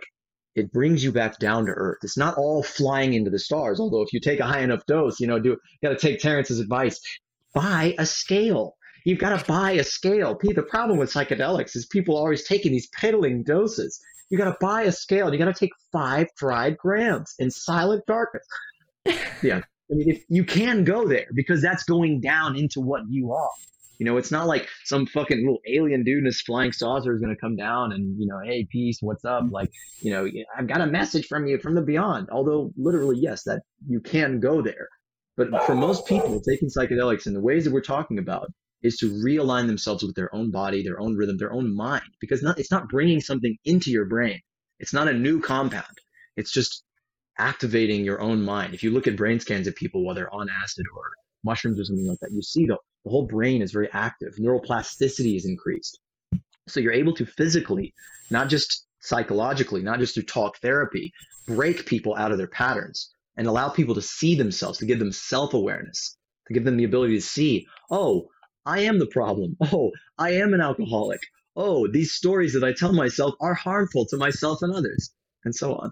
[0.54, 1.98] it brings you back down to earth.
[2.04, 5.20] It's not all flying into the stars, although if you take a high enough dose,
[5.20, 5.58] you know, do you
[5.90, 7.00] got to take Terence's advice.
[7.54, 8.75] Buy a scale.
[9.06, 10.38] You've got to buy a scale.
[10.42, 14.02] The problem with psychedelics is people are always taking these piddling doses.
[14.30, 15.32] You got to buy a scale.
[15.32, 18.46] You got to take five dried grams in silent darkness.
[19.44, 19.62] Yeah.
[19.92, 23.52] I mean, if you can go there because that's going down into what you are.
[24.00, 27.22] You know, it's not like some fucking little alien dude in his flying saucer is
[27.22, 29.44] going to come down and, you know, hey, peace, what's up?
[29.44, 29.54] Mm-hmm.
[29.54, 30.28] Like, you know,
[30.58, 32.30] I've got a message from you from the beyond.
[32.32, 34.90] Although, literally, yes, that you can go there.
[35.38, 38.48] But for most people, taking psychedelics in the ways that we're talking about
[38.86, 42.44] is to realign themselves with their own body, their own rhythm, their own mind, because
[42.44, 44.40] not, it's not bringing something into your brain.
[44.80, 45.98] It's not a new compound.
[46.38, 46.84] It's just
[47.38, 48.74] activating your own mind.
[48.74, 51.04] If you look at brain scans of people while they're on acid or
[51.44, 54.34] mushrooms or something like that, you see the, the whole brain is very active.
[54.40, 56.00] Neuroplasticity is increased.
[56.68, 57.94] So you're able to physically,
[58.30, 61.12] not just psychologically, not just through talk therapy,
[61.48, 65.12] break people out of their patterns and allow people to see themselves, to give them
[65.12, 66.18] self awareness,
[66.48, 68.30] to give them the ability to see, oh,
[68.66, 69.58] I am the problem.
[69.74, 71.22] Oh, I am an alcoholic.
[71.56, 75.12] Oh, these stories that I tell myself are harmful to myself and others,
[75.44, 75.92] and so on.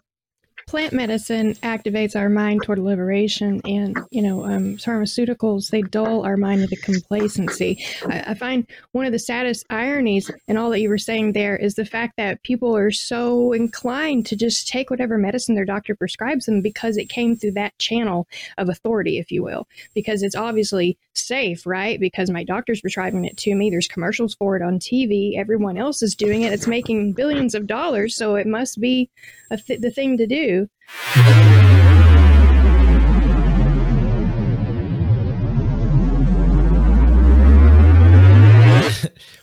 [0.67, 6.37] Plant medicine activates our mind toward liberation and you know um, pharmaceuticals they dull our
[6.37, 7.83] mind into complacency.
[8.05, 11.55] I, I find one of the saddest ironies in all that you were saying there
[11.55, 15.95] is the fact that people are so inclined to just take whatever medicine their doctor
[15.95, 19.67] prescribes them because it came through that channel of authority if you will.
[19.93, 21.99] Because it's obviously safe right?
[21.99, 23.69] Because my doctor's prescribing it to me.
[23.69, 26.53] There's commercials for it on tv everyone else is doing it.
[26.53, 29.09] It's making billions of dollars so it must be
[29.57, 30.52] th- the thing to do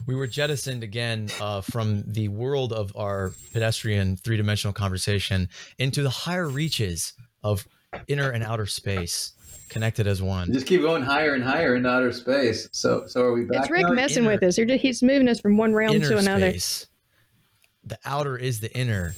[0.06, 5.48] we were jettisoned again uh, from the world of our pedestrian three dimensional conversation
[5.78, 7.66] into the higher reaches of
[8.08, 9.32] inner and outer space,
[9.68, 10.52] connected as one.
[10.52, 12.68] Just keep going higher and higher into outer space.
[12.72, 13.62] So, so are we back?
[13.62, 13.92] It's Rick now?
[13.92, 14.58] messing Inner- with us.
[14.58, 16.50] You're just, he's moving us from one realm to another.
[16.50, 16.86] space.
[17.84, 19.14] The outer is the inner.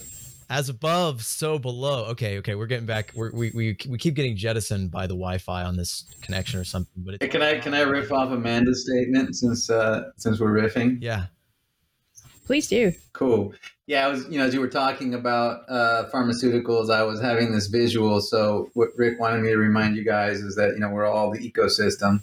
[0.53, 2.05] As above, so below.
[2.11, 3.13] Okay, okay, we're getting back.
[3.15, 7.03] We're, we we we keep getting jettisoned by the Wi-Fi on this connection or something.
[7.05, 10.99] But it's, Can I can I riff off Amanda's statement since uh, since we're riffing?
[11.01, 11.27] yeah,
[12.45, 12.93] Please do.
[13.13, 13.55] Cool.
[13.87, 17.53] Yeah, I was, you know, as you were talking about uh, pharmaceuticals, I was having
[17.53, 18.21] this visual.
[18.21, 21.31] So, what Rick wanted me to remind you guys is that, you know, we're all
[21.31, 22.21] the ecosystem.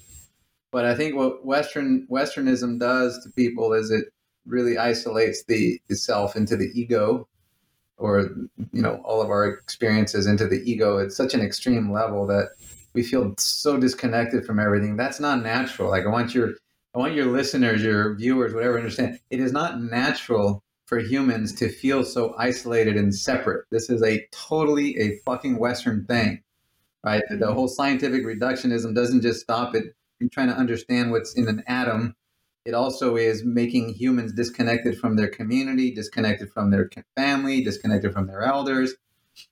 [0.72, 4.06] But I think what Western Westernism does to people is it
[4.46, 7.28] really isolates the, the self into the ego,
[8.00, 8.30] or
[8.72, 10.98] you know, all of our experiences into the ego.
[10.98, 12.52] It's such an extreme level that
[12.94, 14.98] we feel so disconnected from everything.
[14.98, 15.90] That's not natural.
[15.90, 16.54] Like I want your
[16.96, 19.20] I want your listeners, your viewers, whatever, understand.
[19.30, 23.66] It is not natural for humans to feel so isolated and separate.
[23.70, 26.42] This is a totally a fucking Western thing,
[27.04, 27.22] right?
[27.30, 27.54] The mm-hmm.
[27.54, 29.84] whole scientific reductionism doesn't just stop at
[30.32, 32.16] trying to understand what's in an atom.
[32.70, 38.28] It also is making humans disconnected from their community, disconnected from their family, disconnected from
[38.28, 38.94] their elders.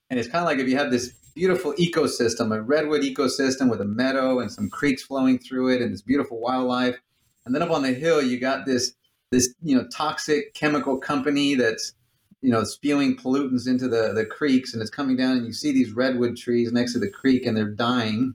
[0.08, 3.80] And it's kind of like if you have this beautiful ecosystem, a redwood ecosystem with
[3.80, 6.96] a meadow and some creeks flowing through it and this beautiful wildlife.
[7.44, 8.94] And then up on the hill, you got this
[9.32, 11.94] this you know toxic chemical company that's
[12.40, 15.72] you know spewing pollutants into the the creeks and it's coming down and you see
[15.72, 18.34] these redwood trees next to the creek and they're dying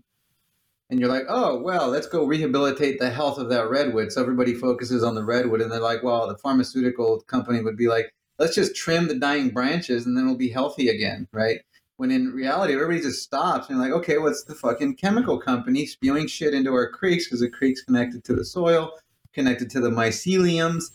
[0.90, 4.12] and you're like oh well let's go rehabilitate the health of that redwood.
[4.12, 7.88] So everybody focuses on the redwood and they're like well the pharmaceutical company would be
[7.88, 11.62] like let's just trim the dying branches and then we'll be healthy again right?
[11.98, 16.28] When in reality everybody just stops and like okay what's the fucking chemical company spewing
[16.28, 17.26] shit into our creeks?
[17.26, 18.92] Because the creek's connected to the soil
[19.34, 20.92] connected to the myceliums,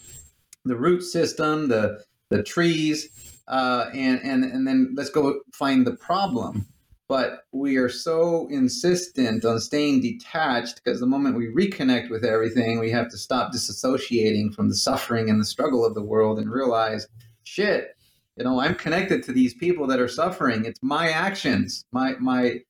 [0.64, 3.08] the root system, the the trees,
[3.48, 6.66] uh, and and and then let's go find the problem.
[7.08, 12.78] But we are so insistent on staying detached because the moment we reconnect with everything,
[12.78, 16.50] we have to stop disassociating from the suffering and the struggle of the world and
[16.50, 17.08] realize,
[17.44, 17.96] shit,
[18.36, 20.66] you know, I'm connected to these people that are suffering.
[20.66, 22.60] It's my actions, my my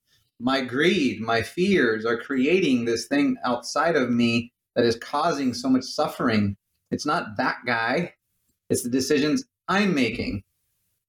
[0.41, 5.69] my greed, my fears are creating this thing outside of me that is causing so
[5.69, 6.57] much suffering.
[6.93, 8.15] It's not that guy,
[8.71, 10.45] it's the decisions I'm making,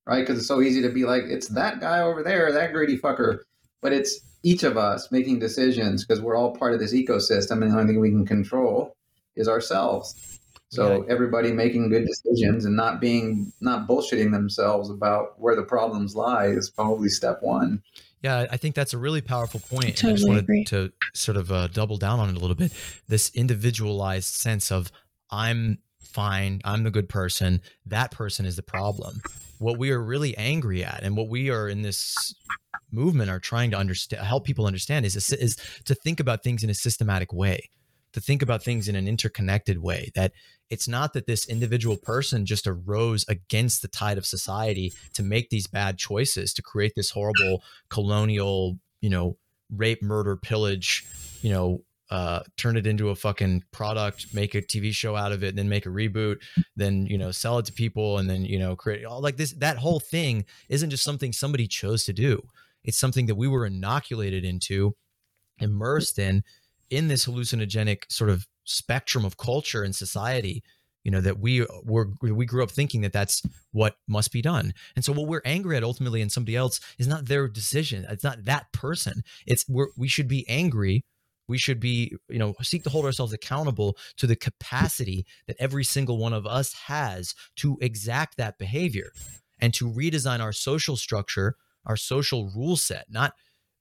[0.10, 0.22] right?
[0.22, 3.39] Because it's so easy to be like, it's that guy over there, that greedy fucker.
[3.82, 7.72] But it's each of us making decisions because we're all part of this ecosystem, and
[7.72, 8.95] the only thing we can control
[9.36, 10.39] is ourselves.
[10.72, 11.14] So Yeah.
[11.14, 16.47] everybody making good decisions and not being not bullshitting themselves about where the problems lie
[16.47, 17.82] is probably step one.
[18.22, 19.86] Yeah, I think that's a really powerful point.
[20.03, 20.64] and I just Totally wanted agree.
[20.66, 22.74] to sort of uh, double down on it a little bit.
[23.07, 24.91] This individualized sense of
[25.32, 29.22] I'm fine, I'm the good person, that person is the problem.
[29.60, 32.34] What we are really angry at, and what we are in this
[32.91, 35.55] movement are trying to understand, help people understand, is is
[35.86, 37.70] to think about things in a systematic way,
[38.14, 40.12] to think about things in an interconnected way.
[40.16, 40.32] That
[40.70, 45.49] it's not that this individual person just arose against the tide of society to make
[45.49, 49.38] these bad choices, to create this horrible colonial, you know,
[49.70, 51.05] rape, murder, pillage,
[51.41, 55.43] you know, uh, turn it into a fucking product, make a TV show out of
[55.43, 56.38] it, then make a reboot,
[56.76, 59.53] then you know, sell it to people, and then you know, create all like this.
[59.53, 62.41] That whole thing isn't just something somebody chose to do.
[62.84, 64.95] It's something that we were inoculated into,
[65.60, 66.43] immersed in,
[66.89, 70.64] in this hallucinogenic sort of spectrum of culture and society
[71.03, 73.41] you know that we were we grew up thinking that that's
[73.72, 77.07] what must be done and so what we're angry at ultimately in somebody else is
[77.07, 81.03] not their decision it's not that person it's we're, we should be angry
[81.50, 85.84] we should be you know seek to hold ourselves accountable to the capacity that every
[85.84, 89.12] single one of us has to exact that behavior
[89.60, 93.34] and to redesign our social structure our social rule set not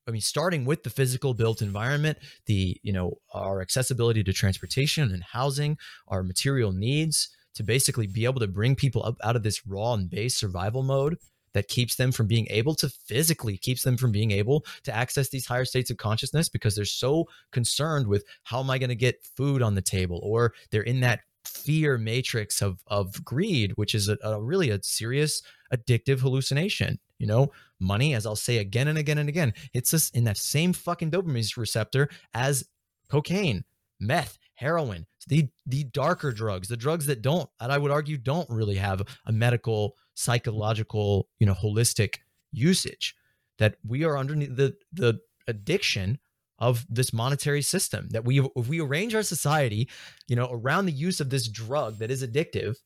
[0.06, 2.16] I mean, starting with the physical built environment,
[2.46, 5.76] the you know our accessibility to transportation and housing,
[6.08, 9.92] our material needs to basically be able to bring people up out of this raw
[9.92, 11.18] and base survival mode
[11.52, 15.28] that keeps them from being able to physically keeps them from being able to access
[15.28, 18.94] these higher states of consciousness because they're so concerned with how am I going to
[18.94, 20.20] get food on the table?
[20.22, 24.82] or they're in that fear matrix of of greed which is a, a really a
[24.82, 25.42] serious
[25.72, 27.50] addictive hallucination you know?
[27.80, 31.12] Money as i'll say again and again and again it's just in that same fucking
[31.12, 32.64] dopamine receptor as
[33.08, 33.64] cocaine
[34.00, 38.50] meth heroin the the darker drugs the drugs that don't and i would argue don't
[38.50, 42.16] really have a medical psychological you know holistic
[42.50, 43.14] usage
[43.58, 46.18] that we are underneath the the addiction
[46.58, 49.88] of this monetary system that we if we arrange our society
[50.26, 52.78] you know around the use of this drug that is addictive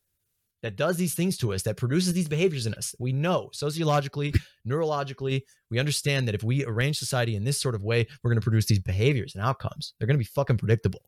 [0.61, 4.35] that does these things to us that produces these behaviors in us we know sociologically
[4.69, 8.41] neurologically we understand that if we arrange society in this sort of way we're going
[8.41, 9.95] to produce these behaviors and outcomes.
[9.99, 11.01] They're going to be fucking predictable.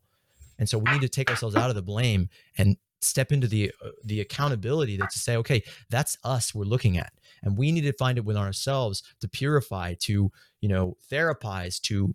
[0.57, 3.71] And so we need to take ourselves out of the blame and step into the
[3.83, 7.13] uh, the accountability that to say okay that's us we're looking at.
[7.43, 10.31] And we need to find it within ourselves to purify to
[10.61, 12.13] you know therapize to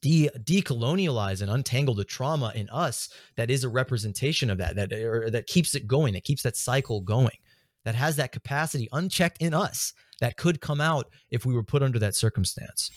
[0.00, 4.92] de decolonialize and untangle the trauma in us that is a representation of that that
[4.92, 7.36] or that keeps it going that keeps that cycle going
[7.84, 11.82] that has that capacity unchecked in us that could come out if we were put
[11.82, 12.90] under that circumstance.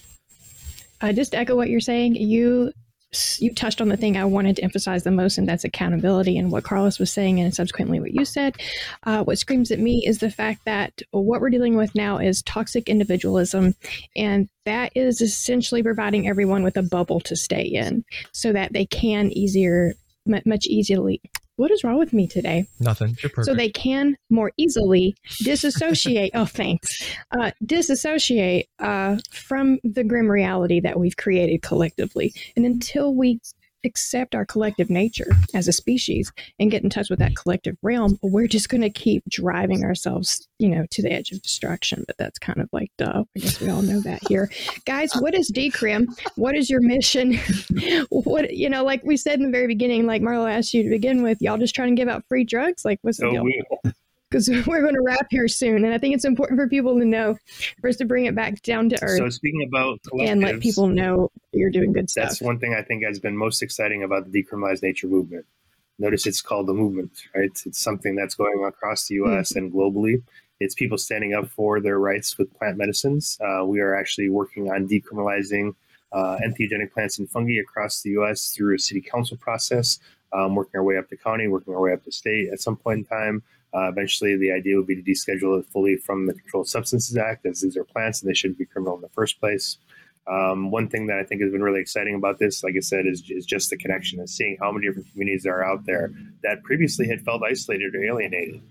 [1.01, 2.71] I just echo what you're saying, you
[3.39, 6.37] you touched on the thing I wanted to emphasize the most, and that's accountability.
[6.37, 8.55] And what Carlos was saying, and subsequently what you said,
[9.03, 12.41] uh, what screams at me is the fact that what we're dealing with now is
[12.41, 13.73] toxic individualism,
[14.15, 18.03] and that is essentially providing everyone with a bubble to stay in,
[18.33, 19.93] so that they can easier,
[20.25, 21.21] much easily
[21.57, 22.67] what is wrong with me today?
[22.79, 23.17] Nothing.
[23.43, 26.31] So they can more easily disassociate.
[26.33, 26.89] oh, thanks.
[27.31, 32.33] Uh, disassociate uh, from the grim reality that we've created collectively.
[32.55, 33.39] And until we
[33.86, 38.17] accept our collective nature as a species and get in touch with that collective realm,
[38.21, 42.03] we're just going to keep driving ourselves, you know, to the edge of destruction.
[42.07, 43.23] But that's kind of like, duh.
[43.36, 44.49] I guess we all know that here,
[44.86, 45.11] guys.
[45.13, 46.07] What is Decrim?
[46.36, 47.39] What is your mission?
[48.09, 50.89] what you know, like we said in the very beginning, like Marlowe asked you to
[50.89, 52.86] begin with, y'all just trying to give out free drugs?
[52.86, 53.43] Like, what's the oh, deal?
[53.43, 53.63] We-
[54.30, 55.86] because we're going to wrap here soon.
[55.86, 57.38] And I think it's important for people to know,
[57.82, 59.17] first to bring it back down to earth.
[59.17, 62.30] So speaking about and let people know you're doing good stuff.
[62.30, 65.45] That's one thing I think has been most exciting about the Decriminalize Nature movement.
[65.97, 67.49] Notice it's called the movement, right?
[67.65, 69.53] It's something that's going across the U.S.
[69.53, 69.59] Mm-hmm.
[69.59, 70.21] and globally.
[70.59, 73.38] It's people standing up for their rights with plant medicines.
[73.41, 75.73] Uh, we are actually working on decriminalizing
[76.11, 78.51] uh, entheogenic plants and fungi across the U.S.
[78.51, 79.99] through a city council process,
[80.34, 82.76] um, working our way up to county, working our way up to state at some
[82.76, 83.43] point in time.
[83.76, 87.45] Uh, eventually, the idea would be to deschedule it fully from the Controlled Substances Act,
[87.45, 89.78] as these are plants and they shouldn't be criminal in the first place.
[90.28, 93.05] Um, one thing that I think has been really exciting about this, like I said,
[93.05, 96.11] is, is just the connection and seeing how many different communities there are out there
[96.41, 98.61] that previously had felt isolated or alienated.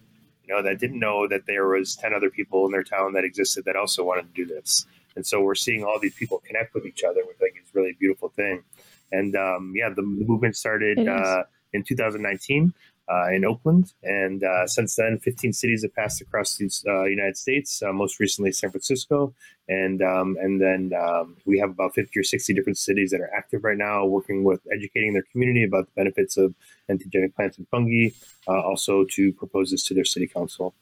[0.47, 3.25] You know, that didn't know that there was 10 other people in their town that
[3.25, 4.87] existed that also wanted to do this.
[5.17, 7.75] And so we're seeing all these people connect with each other, which I think is
[7.75, 8.65] really a beautiful thing.
[9.13, 12.73] And um, yeah, the, the movement started uh, in 2019
[13.09, 13.93] uh, in Oakland.
[14.03, 18.19] And uh, since then, 15 cities have passed across the uh, United States, uh, most
[18.21, 19.35] recently San Francisco.
[19.69, 23.31] And, um, and then um, we have about 50 or 60 different cities that are
[23.35, 26.55] active right now, working with educating their community about the benefits of
[26.91, 28.09] entheogenic plants and fungi,
[28.49, 30.75] uh, also to propose this to their city council.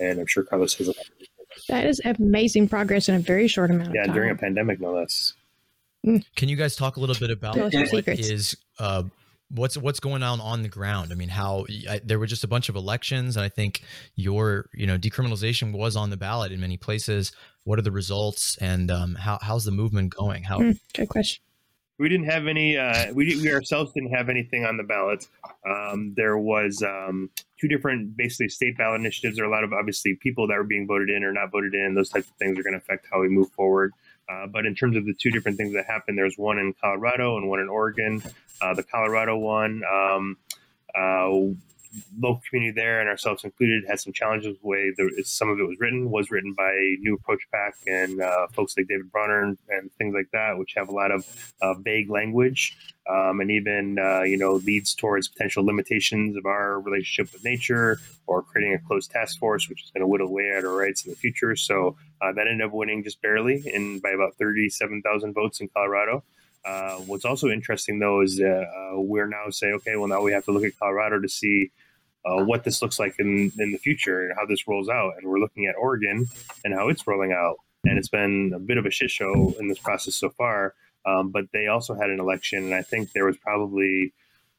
[0.00, 0.94] And I'm sure Carlos has a
[1.68, 4.14] that is amazing progress in a very short amount yeah, of time.
[4.14, 5.34] during a pandemic, no less.
[6.06, 6.24] Mm.
[6.34, 9.04] Can you guys talk a little bit about what is uh,
[9.54, 11.12] what's what's going on on the ground?
[11.12, 13.82] I mean how I, there were just a bunch of elections and i think
[14.16, 17.32] your you know decriminalization was on the ballot in many places.
[17.64, 20.42] What are the results and um, how, how's the movement going?
[20.42, 21.42] How mm, good question.
[21.98, 25.28] We didn't have any uh, we, we ourselves didn't have anything on the ballot.
[25.64, 27.30] Um, there was um,
[27.60, 29.36] two different basically state ballot initiatives.
[29.36, 31.74] There are a lot of obviously people that were being voted in or not voted
[31.74, 31.94] in.
[31.94, 33.92] Those types of things are going to affect how we move forward.
[34.28, 37.36] Uh, but in terms of the two different things that happened, there's one in Colorado
[37.36, 38.22] and one in Oregon.
[38.62, 40.36] Uh, the Colorado one, um,
[40.94, 41.28] uh,
[42.18, 44.56] local community there and ourselves included had some challenges.
[44.62, 44.92] The way
[45.24, 48.88] some of it was written was written by New Approach PAC and uh, folks like
[48.88, 52.76] David Bronner and, and, things like that, which have a lot of uh, vague language
[53.08, 57.98] um, and even uh, you know leads towards potential limitations of our relationship with nature
[58.26, 61.04] or creating a closed task force, which is going to whittle away at our rights
[61.04, 61.56] in the future.
[61.56, 65.68] So uh, that ended up winning just barely in by about thirty-seven thousand votes in
[65.68, 66.22] Colorado.
[66.64, 70.32] Uh, what's also interesting though is that uh, we're now saying, okay, well now we
[70.32, 71.70] have to look at Colorado to see
[72.24, 75.14] uh, what this looks like in, in the future and how this rolls out.
[75.18, 76.26] And we're looking at Oregon
[76.64, 77.56] and how it's rolling out.
[77.84, 80.74] And it's been a bit of a shit show in this process so far.
[81.04, 84.12] Um, but they also had an election, and I think there was probably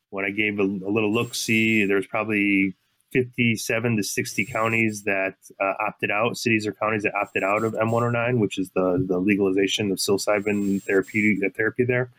[0.10, 2.76] when I gave a, a little look see, there was probably
[3.14, 7.74] 57 to 60 counties that uh, opted out, cities or counties that opted out of
[7.74, 12.10] M109, which is the, the legalization of psilocybin therapeutic uh, therapy there,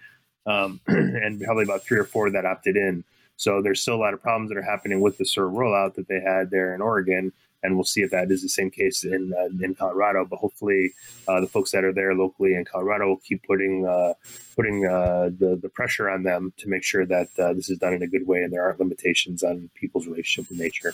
[0.46, 3.04] um, and probably about three or four that opted in.
[3.36, 6.08] So there's still a lot of problems that are happening with the CER rollout that
[6.08, 7.32] they had there in Oregon,
[7.64, 10.24] and we'll see if that is the same case in uh, in Colorado.
[10.24, 10.92] But hopefully,
[11.26, 14.12] uh, the folks that are there locally in Colorado will keep putting uh,
[14.54, 17.94] putting uh, the the pressure on them to make sure that uh, this is done
[17.94, 20.92] in a good way and there aren't limitations on people's relationship with nature.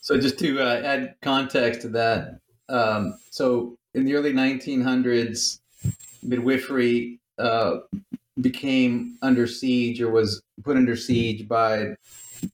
[0.00, 5.60] So, just to uh, add context to that, um, so in the early 1900s,
[6.22, 7.20] midwifery
[8.40, 11.94] became under siege or was put under siege by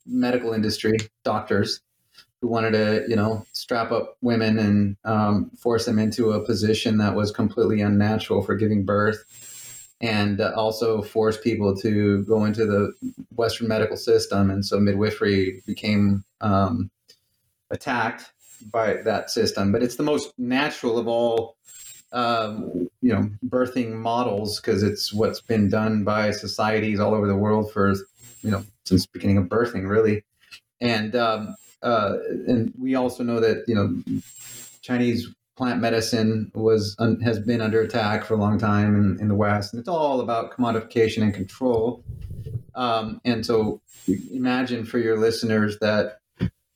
[0.06, 1.80] medical industry doctors
[2.40, 6.98] who wanted to, you know, strap up women and um, force them into a position
[6.98, 9.24] that was completely unnatural for giving birth.
[10.00, 12.92] and uh, also force people to go into the
[13.36, 14.50] Western medical system.
[14.50, 16.90] And so midwifery became um,
[17.70, 18.32] attacked
[18.72, 19.72] by that system.
[19.72, 21.56] But it's the most natural of all,
[22.12, 27.36] um, you know, birthing models because it's what's been done by societies all over the
[27.36, 27.94] world for,
[28.42, 30.24] you know, since beginning of birthing, really.
[30.80, 32.16] And um, uh,
[32.46, 34.02] and we also know that you know
[34.82, 39.34] Chinese plant medicine was has been under attack for a long time in, in the
[39.34, 42.02] West, and it's all about commodification and control.
[42.74, 43.80] Um, and so,
[44.32, 46.20] imagine for your listeners that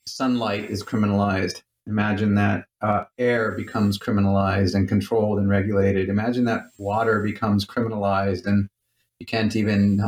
[0.07, 1.61] sunlight is criminalized.
[1.87, 6.09] Imagine that uh, air becomes criminalized and controlled and regulated.
[6.09, 8.69] Imagine that water becomes criminalized and
[9.19, 10.01] you can't even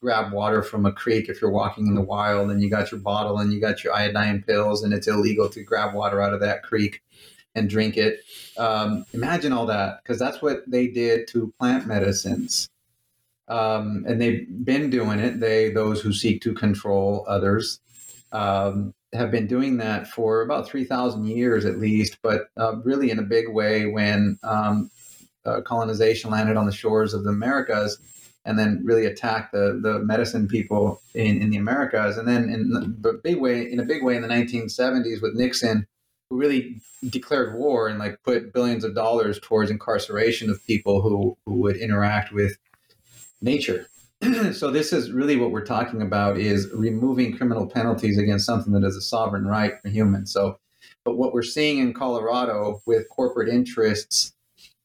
[0.00, 3.00] grab water from a creek if you're walking in the wild and you got your
[3.00, 6.40] bottle and you got your iodine pills and it's illegal to grab water out of
[6.40, 7.02] that creek
[7.54, 8.20] and drink it.
[8.56, 12.68] Um, imagine all that because that's what they did to plant medicines.
[13.46, 15.40] Um, and they've been doing it.
[15.40, 17.80] They, those who seek to control others,
[18.32, 23.18] um, have been doing that for about 3,000 years at least, but uh, really in
[23.18, 24.90] a big way when um,
[25.46, 27.98] uh, colonization landed on the shores of the Americas
[28.44, 32.16] and then really attack the the medicine people in, in the Americas.
[32.16, 35.86] And then in the big way, in a big way, in the 1970s with Nixon,
[36.30, 41.36] who really declared war and like put billions of dollars towards incarceration of people who
[41.44, 42.58] who would interact with
[43.40, 43.86] nature.
[44.52, 48.84] so this is really what we're talking about is removing criminal penalties against something that
[48.84, 50.32] is a sovereign right for humans.
[50.32, 50.58] So,
[51.04, 54.32] but what we're seeing in Colorado with corporate interests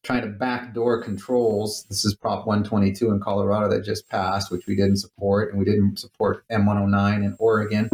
[0.04, 1.86] trying to backdoor controls.
[1.90, 5.66] This is Prop 122 in Colorado that just passed, which we didn't support, and we
[5.66, 7.90] didn't support M109 in Oregon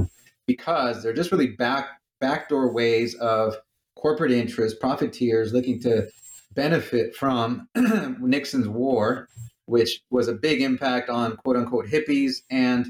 [0.48, 3.56] because they're just really back backdoor ways of
[3.96, 6.10] corporate interests, profiteers looking to
[6.54, 9.28] benefit from Nixon's war,
[9.66, 12.88] which was a big impact on quote unquote hippies and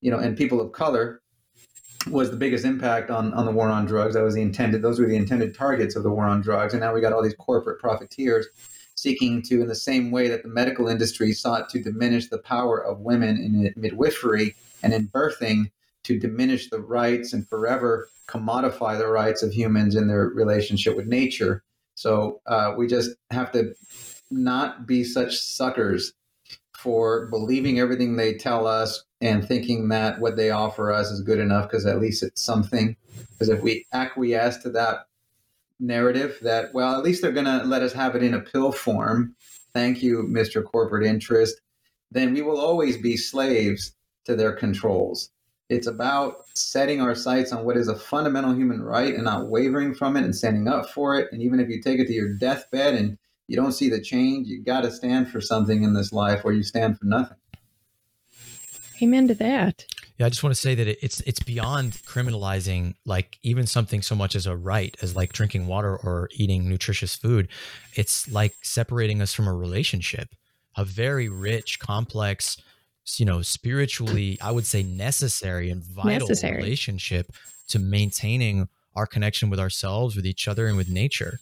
[0.00, 1.21] you know and people of color
[2.10, 4.14] was the biggest impact on, on the war on drugs.
[4.14, 6.74] That was the intended; those were the intended targets of the war on drugs.
[6.74, 8.46] And now we got all these corporate profiteers
[8.94, 12.84] seeking to, in the same way that the medical industry sought to diminish the power
[12.84, 15.70] of women in midwifery and in birthing,
[16.04, 21.06] to diminish the rights and forever commodify the rights of humans in their relationship with
[21.06, 21.62] nature.
[21.94, 23.74] So uh, we just have to
[24.30, 26.12] not be such suckers
[26.76, 31.38] for believing everything they tell us and thinking that what they offer us is good
[31.38, 32.96] enough because at least it's something.
[33.30, 35.06] Because if we acquiesce to that
[35.78, 38.72] narrative, that, well, at least they're going to let us have it in a pill
[38.72, 39.36] form,
[39.72, 40.62] thank you, Mr.
[40.62, 41.60] Corporate Interest,
[42.10, 43.94] then we will always be slaves
[44.24, 45.30] to their controls.
[45.68, 49.94] It's about setting our sights on what is a fundamental human right and not wavering
[49.94, 51.28] from it and standing up for it.
[51.32, 53.16] And even if you take it to your deathbed and
[53.46, 56.52] you don't see the change, you got to stand for something in this life or
[56.52, 57.36] you stand for nothing.
[59.02, 59.84] Amen to that.
[60.18, 64.14] Yeah, I just want to say that it's it's beyond criminalizing like even something so
[64.14, 67.48] much as a right as like drinking water or eating nutritious food.
[67.94, 70.28] It's like separating us from a relationship,
[70.76, 72.56] a very rich, complex,
[73.16, 76.58] you know, spiritually, I would say necessary and vital necessary.
[76.58, 77.32] relationship
[77.68, 81.40] to maintaining our connection with ourselves, with each other, and with nature.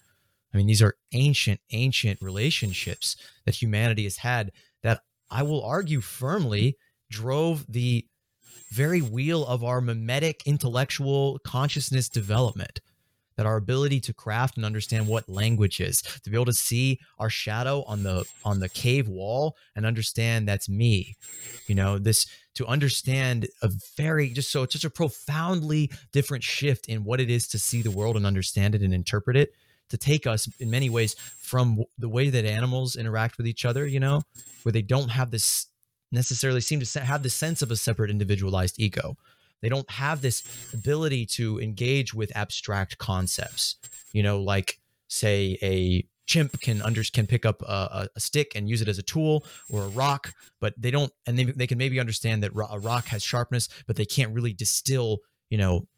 [0.54, 4.52] I mean, these are ancient, ancient relationships that humanity has had
[4.82, 6.76] that I will argue firmly
[7.10, 8.06] drove the
[8.70, 12.80] very wheel of our mimetic intellectual consciousness development
[13.36, 16.98] that our ability to craft and understand what language is to be able to see
[17.18, 21.16] our shadow on the on the cave wall and understand that's me
[21.66, 26.86] you know this to understand a very just so it's such a profoundly different shift
[26.86, 29.52] in what it is to see the world and understand it and interpret it
[29.88, 33.86] to take us in many ways from the way that animals interact with each other
[33.86, 34.20] you know
[34.64, 35.69] where they don't have this
[36.12, 39.16] necessarily seem to have the sense of a separate individualized ego.
[39.62, 40.42] They don't have this
[40.72, 43.76] ability to engage with abstract concepts.
[44.12, 48.68] You know, like say a chimp can under can pick up a, a, stick and
[48.68, 51.76] use it as a tool or a rock, but they don't, and they, they can
[51.76, 55.88] maybe understand that a rock has sharpness, but they can't really distill, you know,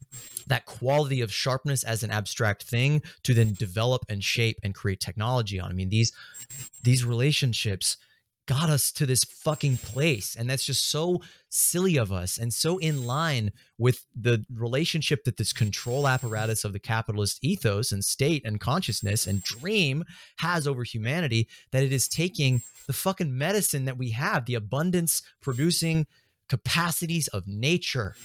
[0.47, 4.99] that quality of sharpness as an abstract thing to then develop and shape and create
[4.99, 5.69] technology on.
[5.69, 6.11] I mean, these
[6.81, 7.97] these relationships
[8.45, 10.35] got us to this fucking place.
[10.35, 15.37] And that's just so silly of us and so in line with the relationship that
[15.37, 20.03] this control apparatus of the capitalist ethos and state and consciousness and dream
[20.39, 25.21] has over humanity that it is taking the fucking medicine that we have, the abundance
[25.41, 26.05] producing
[26.49, 28.15] capacities of nature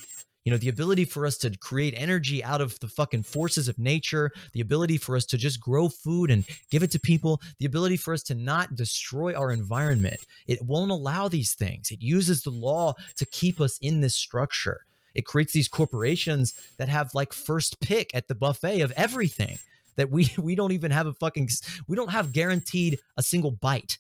[0.49, 3.78] You know, the ability for us to create energy out of the fucking forces of
[3.78, 7.66] nature, the ability for us to just grow food and give it to people, the
[7.66, 10.24] ability for us to not destroy our environment.
[10.46, 11.90] It won't allow these things.
[11.90, 14.86] It uses the law to keep us in this structure.
[15.14, 19.59] It creates these corporations that have like first pick at the buffet of everything
[19.96, 21.51] that we we don't even have a fucking
[21.88, 23.99] we don't have guaranteed a single bite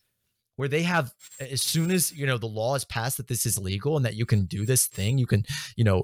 [0.58, 3.58] where they have as soon as you know the law is passed that this is
[3.58, 5.44] legal and that you can do this thing you can
[5.76, 6.02] you know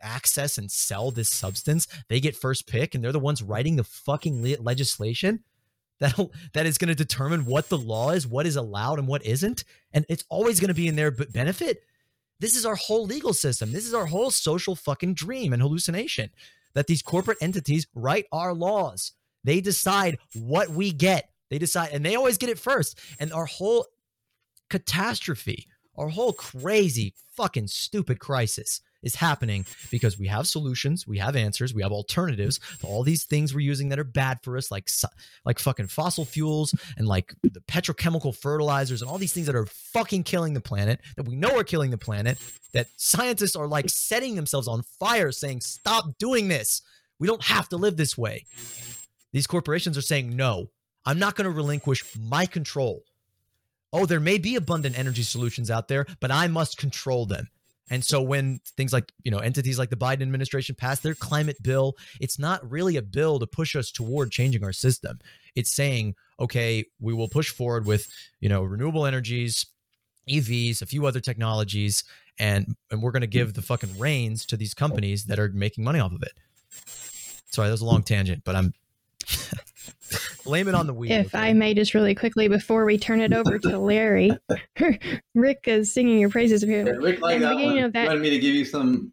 [0.00, 3.84] access and sell this substance they get first pick and they're the ones writing the
[3.84, 5.42] fucking le- legislation
[5.98, 6.14] that
[6.52, 9.64] that is going to determine what the law is what is allowed and what isn't
[9.92, 11.82] and it's always going to be in their benefit.
[12.38, 13.72] This is our whole legal system.
[13.72, 16.28] This is our whole social fucking dream and hallucination
[16.74, 19.12] that these corporate entities write our laws.
[19.42, 21.30] They decide what we get.
[21.48, 22.98] They decide and they always get it first.
[23.18, 23.86] And our whole
[24.68, 31.36] catastrophe, our whole crazy, fucking stupid crisis is happening because we have solutions, we have
[31.36, 34.70] answers, we have alternatives to all these things we're using that are bad for us,
[34.70, 34.88] like
[35.44, 39.66] like fucking fossil fuels and like the petrochemical fertilizers and all these things that are
[39.66, 42.38] fucking killing the planet that we know are killing the planet.
[42.72, 46.82] That scientists are like setting themselves on fire, saying, "Stop doing this.
[47.18, 48.44] We don't have to live this way."
[49.32, 50.70] These corporations are saying, "No,
[51.04, 53.04] I'm not going to relinquish my control
[53.92, 57.48] oh, there may be abundant energy solutions out there, but I must control them.
[57.88, 61.62] And so when things like, you know, entities like the Biden administration pass their climate
[61.62, 65.20] bill, it's not really a bill to push us toward changing our system.
[65.54, 68.08] It's saying, okay, we will push forward with,
[68.40, 69.66] you know, renewable energies,
[70.28, 72.02] EVs, a few other technologies,
[72.38, 75.84] and and we're going to give the fucking reins to these companies that are making
[75.84, 76.32] money off of it.
[77.50, 78.74] Sorry, that was a long tangent, but I'm
[80.46, 81.10] Blame it on the weed.
[81.10, 81.48] If okay?
[81.48, 84.30] I may just really quickly before we turn it over to Larry,
[85.34, 86.86] Rick is singing your praises here.
[86.86, 87.78] Yeah, Rick like that one.
[87.78, 89.12] Of that, wanted me to give you some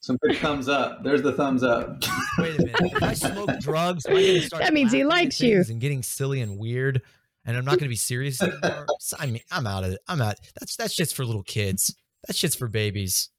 [0.00, 1.04] some good thumbs up.
[1.04, 2.02] There's the thumbs up.
[2.38, 2.76] Wait a minute.
[2.80, 7.02] If I smoke drugs, that means he likes you and getting silly and weird,
[7.44, 8.86] and I'm not going to be serious anymore.
[9.18, 10.00] I mean, I'm out of it.
[10.08, 10.36] I'm out.
[10.58, 11.94] That's that's just for little kids.
[12.26, 13.30] That's just for babies.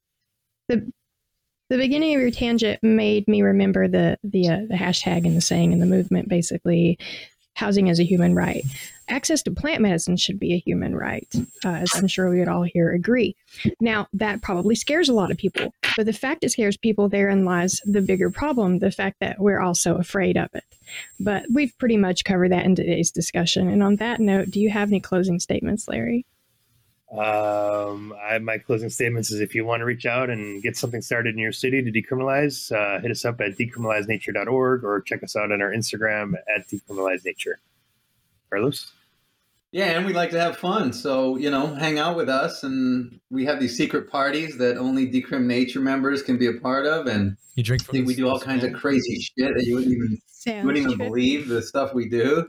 [0.68, 0.90] The
[1.68, 5.40] the beginning of your tangent made me remember the the uh, the hashtag and the
[5.40, 6.98] saying and the movement basically
[7.54, 8.64] housing as a human right.
[9.08, 11.26] Access to plant medicine should be a human right
[11.64, 13.34] uh, as i'm sure we would all here agree.
[13.80, 17.44] Now that probably scares a lot of people but the fact it scares people therein
[17.44, 20.64] lies the bigger problem the fact that we're also afraid of it.
[21.18, 23.68] But we've pretty much covered that in today's discussion.
[23.68, 26.26] And on that note do you have any closing statements larry
[27.12, 31.00] um, I, my closing statements is if you want to reach out and get something
[31.00, 35.36] started in your city to decriminalize, uh, hit us up at decriminalizenature.org or check us
[35.36, 37.54] out on our Instagram at decriminalizenature.
[38.50, 38.92] Carlos?
[39.70, 40.92] Yeah, and we like to have fun.
[40.92, 42.64] So, you know, hang out with us.
[42.64, 46.86] And we have these secret parties that only Decrim Nature members can be a part
[46.86, 47.06] of.
[47.06, 50.18] And you drink I we do all kinds of crazy shit that you wouldn't even,
[50.46, 52.48] you wouldn't even believe the stuff we do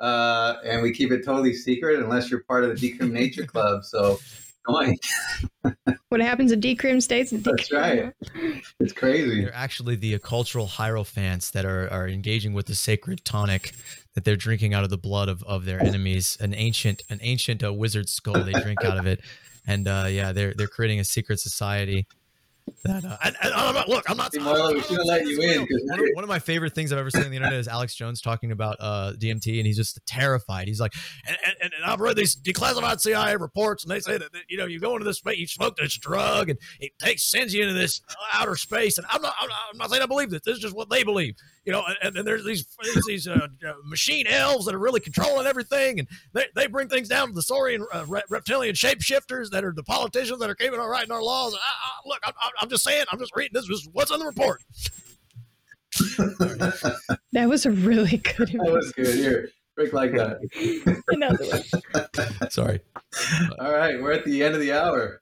[0.00, 3.84] uh, and we keep it totally secret unless you're part of the Decrim Nature Club.
[3.84, 4.18] So
[4.68, 4.96] join.
[6.08, 7.32] what happens in Decrim states?
[7.32, 8.12] In That's right.
[8.80, 9.42] It's crazy.
[9.42, 13.74] They're actually the cultural hierophants that are, are engaging with the sacred tonic
[14.14, 16.36] that they're drinking out of the blood of, of their enemies.
[16.40, 19.20] An ancient an ancient uh, wizard skull they drink out of it,
[19.66, 22.06] and uh, yeah, they're they're creating a secret society
[22.84, 24.32] that, uh, I, I, not, look, I'm not.
[24.32, 25.66] See, Marlowe, we should let you in.
[25.88, 27.94] One of, one of, my favorite things I've ever seen on the internet is Alex
[27.94, 30.68] Jones talking about uh, DMT, and he's just terrified.
[30.68, 30.92] He's like,
[31.26, 34.58] and, and, and, I've read these declassified CIA reports, and they say that, that, you
[34.58, 37.62] know you go into this space, you smoke this drug, and it takes sends you
[37.62, 38.00] into this
[38.32, 38.98] outer space.
[38.98, 40.42] And I'm not, I'm not, I'm not saying I believe this.
[40.44, 41.34] This is just what they believe
[41.68, 42.66] you know, and, and there's these
[43.06, 47.08] these uh, uh, machine elves that are really controlling everything, and they, they bring things
[47.08, 50.90] down to the Saurian uh, reptilian shapeshifters that are the politicians that are keeping our
[50.90, 51.52] writing our laws.
[51.52, 52.32] I, I, look, I'm,
[52.62, 54.62] I'm just saying, I'm just reading this was what's in the report.
[57.32, 58.48] that was a really good.
[58.48, 59.14] That was good.
[59.14, 61.02] Here, break like that.
[61.08, 62.50] Another one.
[62.50, 62.80] Sorry.
[63.58, 65.20] All right, we're at the end of the hour.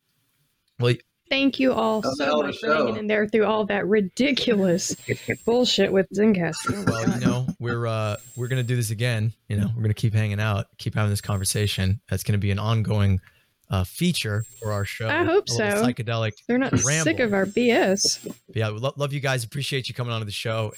[0.78, 0.94] Well,
[1.28, 4.96] Thank you all so much for hanging in there through all that ridiculous
[5.44, 6.72] bullshit with Zencastr.
[6.72, 9.32] Oh well, you know, we're uh we're gonna do this again.
[9.48, 12.00] You know, we're gonna keep hanging out, keep having this conversation.
[12.08, 13.20] That's gonna be an ongoing
[13.68, 15.08] uh, feature for our show.
[15.08, 15.64] I hope so.
[15.64, 16.32] Psychedelic.
[16.46, 17.04] They're not ramble.
[17.04, 18.24] sick of our BS.
[18.24, 19.42] But yeah, lo- love you guys.
[19.42, 20.72] Appreciate you coming onto the show.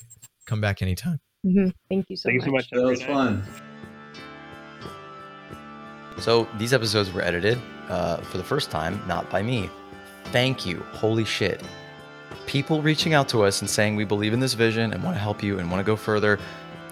[0.46, 1.20] Come back anytime.
[1.44, 1.68] Mm-hmm.
[1.90, 2.46] Thank you so Thank much.
[2.46, 2.70] you so much.
[2.70, 3.44] That was fun.
[6.18, 7.58] So these episodes were edited
[7.88, 9.70] uh, for the first time, not by me,
[10.32, 10.80] Thank you.
[10.92, 11.62] Holy shit.
[12.46, 15.20] People reaching out to us and saying we believe in this vision and want to
[15.20, 16.38] help you and want to go further.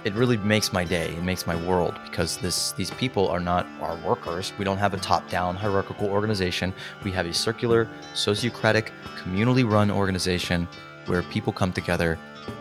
[0.07, 1.09] it really makes my day.
[1.09, 4.53] It makes my world because this these people are not our workers.
[4.57, 6.73] We don't have a top-down hierarchical organization.
[7.03, 10.69] We have a circular, sociocratic, communally run organization
[11.07, 12.21] where people come together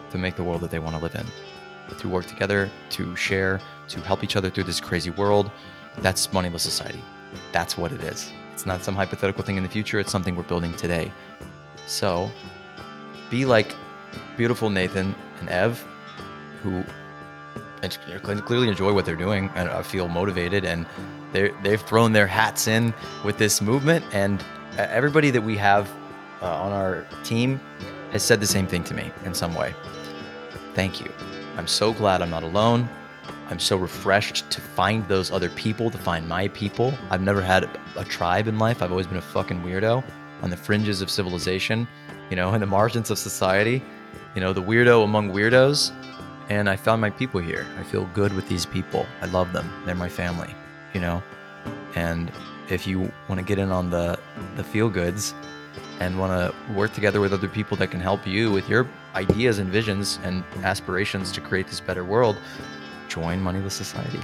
[0.10, 3.62] to make the world that they want to live in, to work together, to share,
[3.90, 5.52] to help each other through this crazy world.
[6.00, 7.04] That's moneyless society.
[7.52, 8.32] That's what it is.
[8.56, 10.00] It's not some hypothetical thing in the future.
[10.00, 11.12] It's something we're building today.
[11.88, 12.32] So,
[13.30, 13.76] be like
[14.38, 15.84] beautiful Nathan and Ev,
[16.64, 16.82] who
[18.46, 20.86] clearly enjoy what they're doing and I feel motivated and
[21.34, 22.94] they they've thrown their hats in
[23.26, 24.42] with this movement and
[24.78, 25.92] everybody that we have
[26.42, 27.60] uh, on our team
[28.14, 29.76] has said the same thing to me in some way.
[30.76, 31.12] Thank you.
[31.58, 32.88] I'm so glad I'm not alone.
[33.50, 36.94] I'm so refreshed to find those other people, to find my people.
[37.10, 38.82] I've never had a tribe in life.
[38.82, 40.04] I've always been a fucking weirdo
[40.42, 41.88] on the fringes of civilization,
[42.30, 43.84] you know, in the margins of society,
[44.34, 45.92] you know, the weirdo among weirdos
[46.50, 47.66] and I found my people here.
[47.80, 49.06] I feel good with these people.
[49.22, 49.72] I love them.
[49.86, 50.54] They're my family,
[50.94, 51.24] you know.
[51.96, 52.32] And
[52.70, 54.20] if you want to get in on the
[54.56, 55.34] the feel goods
[56.00, 59.60] and want to work together with other people that can help you with your ideas
[59.60, 62.38] and visions and aspirations to create this better world,
[63.16, 64.20] join Moneyless Society.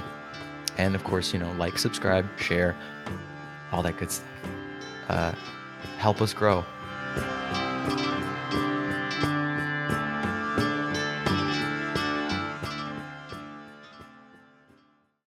[0.77, 2.75] And of course, you know, like, subscribe, share,
[3.71, 4.27] all that good stuff.
[5.07, 5.31] Uh,
[5.97, 6.65] help us grow.